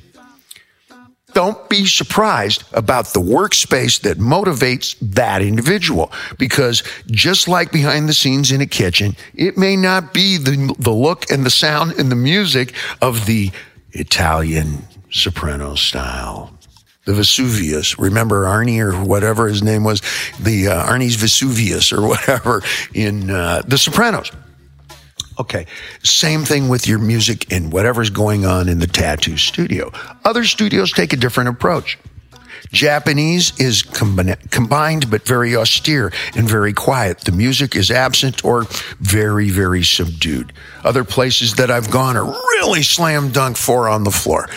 [1.33, 8.15] Don't be surprised about the workspace that motivates that individual because just like behind the
[8.15, 12.11] scenes in a kitchen, it may not be the, the look and the sound and
[12.11, 13.51] the music of the
[13.95, 16.51] Italian soprano style.
[17.05, 17.99] The Vesuvius.
[17.99, 20.01] Remember Arnie or whatever his name was?
[20.41, 22.63] The uh, Arnie's Vesuvius or whatever
[22.95, 24.31] in uh, The Sopranos.
[25.39, 25.67] Okay.
[26.03, 29.93] Same thing with your music and whatever's going on in the tattoo studio.
[30.25, 31.99] Other studios take a different approach.
[32.73, 37.21] Japanese is combined but very austere and very quiet.
[37.21, 38.65] The music is absent or
[38.99, 40.53] very, very subdued.
[40.83, 44.49] Other places that I've gone are really slam dunk four on the floor.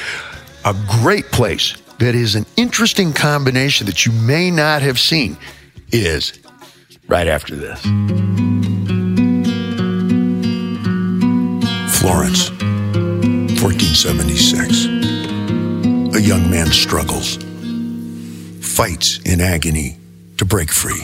[0.66, 5.38] A great place that is an interesting combination that you may not have seen
[5.92, 6.34] is
[7.08, 7.82] right after this.
[12.00, 12.50] Florence,
[13.62, 14.86] 1476.
[16.16, 17.38] A young man struggles
[18.78, 19.98] fights in agony
[20.38, 21.02] to break free,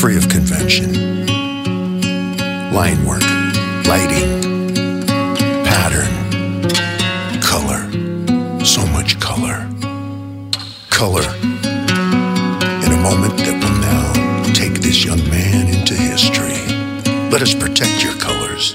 [0.00, 1.26] free of convention.
[2.72, 3.24] Line work,
[3.88, 4.40] lighting,
[5.64, 6.70] pattern,
[7.40, 7.82] color,
[8.64, 9.68] so much color.
[10.88, 11.28] Color
[12.84, 16.62] in a moment that will now take this young man into history.
[17.32, 18.74] Let us protect your colors.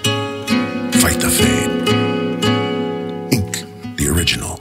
[0.99, 1.71] Fight the fade.
[3.31, 4.59] Ink, the original.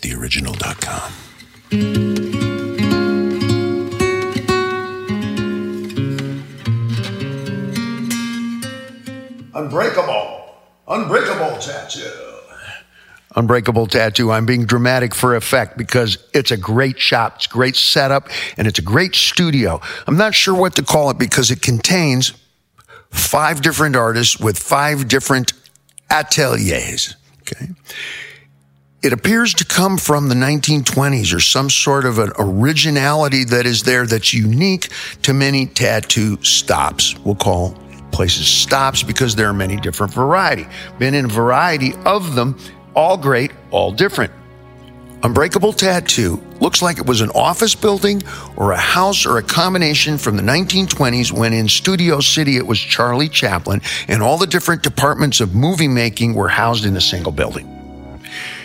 [0.00, 1.21] TheOriginal.com.
[11.62, 12.32] tattoo.
[13.34, 14.30] Unbreakable Tattoo.
[14.30, 18.66] I'm being dramatic for effect because it's a great shop, it's a great setup, and
[18.66, 19.80] it's a great studio.
[20.06, 22.34] I'm not sure what to call it because it contains
[23.10, 25.54] five different artists with five different
[26.10, 27.16] ateliers.
[27.40, 27.70] Okay.
[29.02, 33.82] It appears to come from the 1920s or some sort of an originality that is
[33.82, 34.88] there that's unique
[35.22, 37.18] to many tattoo stops.
[37.18, 37.76] We'll call
[38.12, 40.66] places stops because there are many different variety.
[40.98, 42.58] Been in a variety of them,
[42.94, 44.32] all great, all different.
[45.24, 48.22] Unbreakable Tattoo looks like it was an office building
[48.56, 52.80] or a house or a combination from the 1920s when in Studio City it was
[52.80, 57.30] Charlie Chaplin and all the different departments of movie making were housed in a single
[57.30, 57.68] building.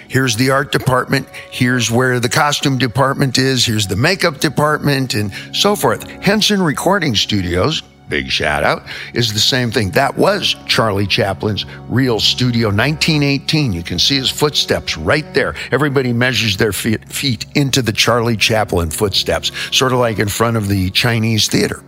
[0.07, 1.27] Here's the art department.
[1.51, 3.65] Here's where the costume department is.
[3.65, 6.09] Here's the makeup department and so forth.
[6.23, 8.83] Henson Recording Studios, big shout out,
[9.13, 9.91] is the same thing.
[9.91, 13.73] That was Charlie Chaplin's real studio, 1918.
[13.73, 15.55] You can see his footsteps right there.
[15.71, 20.57] Everybody measures their feet, feet into the Charlie Chaplin footsteps, sort of like in front
[20.57, 21.83] of the Chinese theater.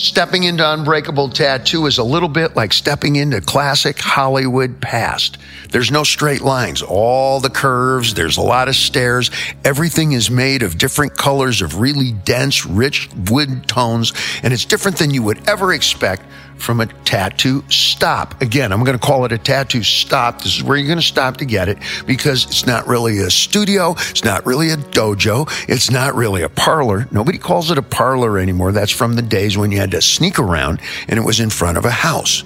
[0.00, 5.38] Stepping into Unbreakable Tattoo is a little bit like stepping into classic Hollywood past.
[5.72, 9.32] There's no straight lines, all the curves, there's a lot of stairs.
[9.64, 14.12] Everything is made of different colors of really dense, rich wood tones,
[14.44, 16.22] and it's different than you would ever expect
[16.58, 18.40] from a tattoo stop.
[18.42, 20.42] Again, I'm going to call it a tattoo stop.
[20.42, 23.30] This is where you're going to stop to get it because it's not really a
[23.30, 23.92] studio.
[24.10, 25.48] It's not really a dojo.
[25.68, 27.08] It's not really a parlor.
[27.10, 28.72] Nobody calls it a parlor anymore.
[28.72, 31.78] That's from the days when you had to sneak around and it was in front
[31.78, 32.44] of a house.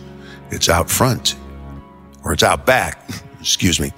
[0.51, 1.35] It's out front
[2.25, 3.09] or it's out back.
[3.41, 3.93] Excuse me.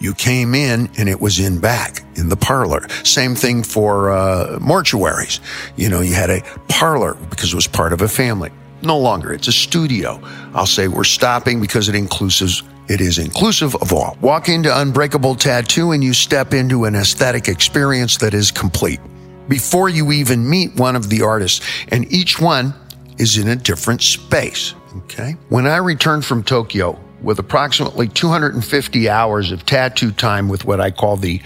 [0.00, 2.88] You came in and it was in back in the parlor.
[3.04, 5.40] Same thing for uh, mortuaries.
[5.76, 8.50] You know, you had a parlor because it was part of a family.
[8.82, 9.32] No longer.
[9.32, 10.20] It's a studio.
[10.54, 14.16] I'll say we're stopping because it inclusives it is inclusive of all.
[14.22, 18.98] Walk into Unbreakable Tattoo and you step into an aesthetic experience that is complete.
[19.46, 22.74] Before you even meet one of the artists, and each one
[23.18, 24.74] is in a different space.
[24.96, 25.36] Okay.
[25.50, 30.90] When I returned from Tokyo with approximately 250 hours of tattoo time with what I
[30.90, 31.42] call the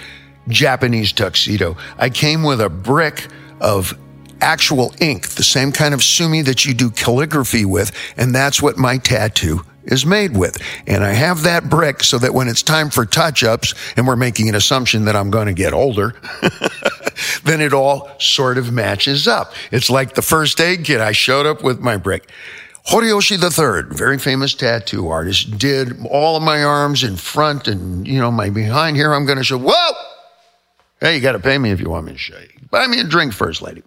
[0.49, 3.27] Japanese tuxedo, I came with a brick
[3.61, 3.97] of
[4.43, 8.77] actual ink, the same kind of sumi that you do calligraphy with, and that's what
[8.77, 10.59] my tattoo is made with.
[10.87, 14.17] And I have that brick so that when it's time for touch ups, and we're
[14.17, 16.15] making an assumption that I'm going to get older,
[17.45, 19.53] then it all sort of matches up.
[19.71, 21.01] It's like the first aid kit.
[21.01, 22.29] I showed up with my brick.
[22.89, 28.19] Horiyoshi III, very famous tattoo artist, did all of my arms in front and, you
[28.19, 29.15] know, my behind here.
[29.15, 29.93] I'm going to show, whoa!
[31.01, 32.49] Hey, you got to pay me if you want me to show you.
[32.71, 33.83] Buy me a drink first, lady.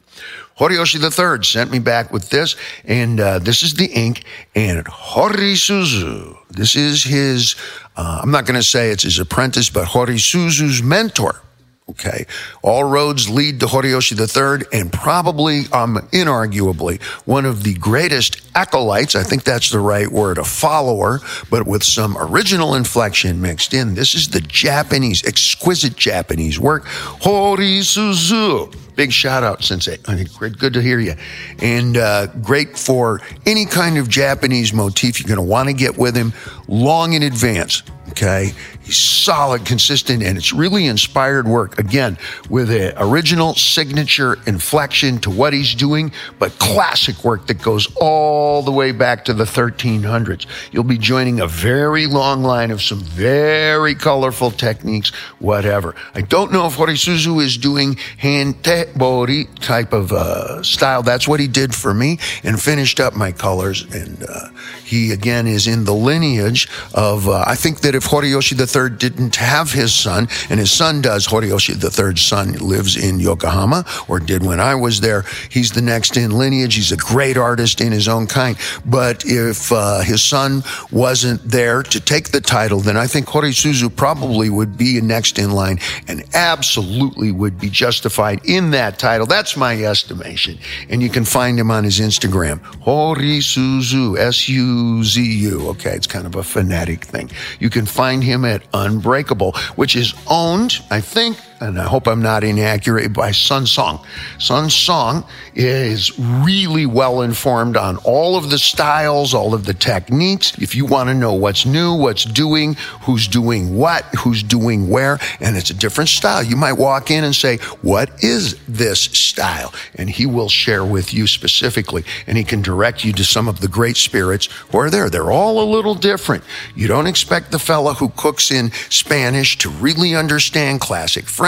[0.59, 4.23] Horiyoshi III sent me back with this, and uh, this is the ink,
[4.55, 6.37] and Horisuzu.
[6.49, 7.55] This is his,
[7.97, 11.41] uh, I'm not going to say it's his apprentice, but Horisuzu's mentor.
[11.87, 12.25] Okay.
[12.63, 19.15] All roads lead to Horiyoshi III and probably, um, inarguably, one of the greatest acolytes.
[19.15, 21.19] I think that's the right word, a follower,
[21.51, 23.93] but with some original inflection mixed in.
[23.93, 26.85] This is the Japanese, exquisite Japanese work.
[26.85, 28.75] Horisuzu.
[28.95, 29.97] Big shout out, Sensei.
[30.37, 31.13] Great, good to hear you.
[31.61, 35.97] And uh, great for any kind of Japanese motif you're going to want to get
[35.97, 36.33] with him
[36.67, 37.83] long in advance.
[38.09, 38.53] Okay.
[38.85, 41.77] He's solid, consistent, and it's really inspired work.
[41.77, 42.17] Again,
[42.49, 48.61] with an original signature inflection to what he's doing, but classic work that goes all
[48.61, 50.45] the way back to the 1300s.
[50.71, 55.09] You'll be joining a very long line of some very colorful techniques,
[55.39, 55.95] whatever.
[56.13, 58.55] I don't know if Horisuzu is doing hand
[58.95, 61.03] bori type of uh, style.
[61.03, 63.83] That's what he did for me and finished up my colors.
[63.93, 64.49] And uh,
[64.85, 68.89] he, again, is in the lineage of, uh, I think that if if Hideyoshi III
[68.97, 74.19] didn't have his son, and his son does, Hideyoshi III's son lives in Yokohama, or
[74.19, 75.25] did when I was there.
[75.49, 76.75] He's the next in lineage.
[76.75, 78.57] He's a great artist in his own kind.
[78.85, 83.95] But if uh, his son wasn't there to take the title, then I think Horisuzu
[83.95, 89.25] probably would be next in line and absolutely would be justified in that title.
[89.25, 90.57] That's my estimation.
[90.89, 95.69] And you can find him on his Instagram, Horisuzu, S-U-Z-U.
[95.69, 97.29] Okay, it's kind of a phonetic thing.
[97.59, 102.21] You can find him at Unbreakable, which is owned, I think, and I hope I'm
[102.21, 104.05] not inaccurate, by Sun Song.
[104.39, 110.57] Sun Song is really well informed on all of the styles, all of the techniques.
[110.57, 115.19] If you want to know what's new, what's doing, who's doing what, who's doing where,
[115.39, 119.73] and it's a different style, you might walk in and say, What is this style?
[119.95, 123.61] And he will share with you specifically, and he can direct you to some of
[123.61, 125.09] the great spirits who are there.
[125.09, 126.43] They're all a little different.
[126.75, 131.44] You don't expect the fella who cooks in Spanish to really understand classic French,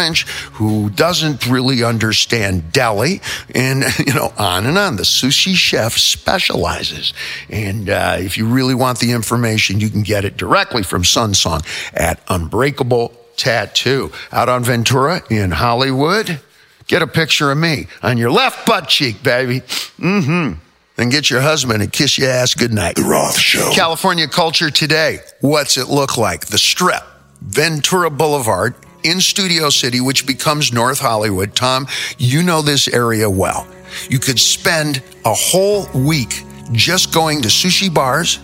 [0.53, 3.21] who doesn't really understand deli,
[3.53, 4.95] and you know, on and on.
[4.97, 7.13] The sushi chef specializes.
[7.49, 11.33] And uh, if you really want the information, you can get it directly from Sun
[11.33, 11.61] Song
[11.93, 16.41] at Unbreakable Tattoo out on Ventura in Hollywood.
[16.87, 19.61] Get a picture of me on your left butt cheek, baby.
[19.99, 20.59] Mm-hmm.
[20.99, 22.95] And get your husband and kiss your ass goodnight.
[22.95, 23.71] The Roth Show.
[23.73, 25.19] California culture today.
[25.41, 26.47] What's it look like?
[26.47, 27.03] The Strip,
[27.41, 28.73] Ventura Boulevard,
[29.03, 31.55] in Studio City, which becomes North Hollywood.
[31.55, 31.87] Tom,
[32.17, 33.67] you know this area well.
[34.09, 38.39] You could spend a whole week just going to sushi bars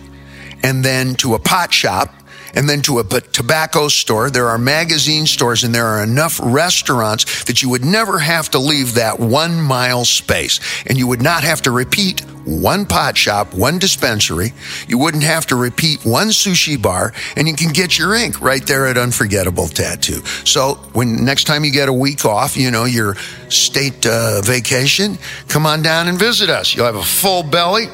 [0.62, 2.08] and then to a pot shop
[2.54, 4.30] and then to a tobacco store.
[4.30, 8.58] There are magazine stores and there are enough restaurants that you would never have to
[8.58, 13.54] leave that one mile space and you would not have to repeat one pot shop,
[13.54, 14.52] one dispensary.
[14.86, 18.64] You wouldn't have to repeat one sushi bar and you can get your ink right
[18.66, 20.24] there at Unforgettable Tattoo.
[20.44, 23.16] So when next time you get a week off, you know, your
[23.48, 26.74] state uh, vacation, come on down and visit us.
[26.74, 27.86] You'll have a full belly,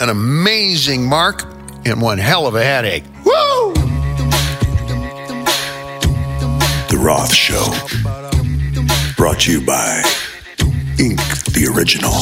[0.00, 1.42] an amazing mark,
[1.84, 3.04] and one hell of a headache.
[3.24, 3.89] Woo!
[7.00, 7.64] Roth Show.
[9.16, 10.02] Brought to you by
[10.98, 12.12] Ink, the original.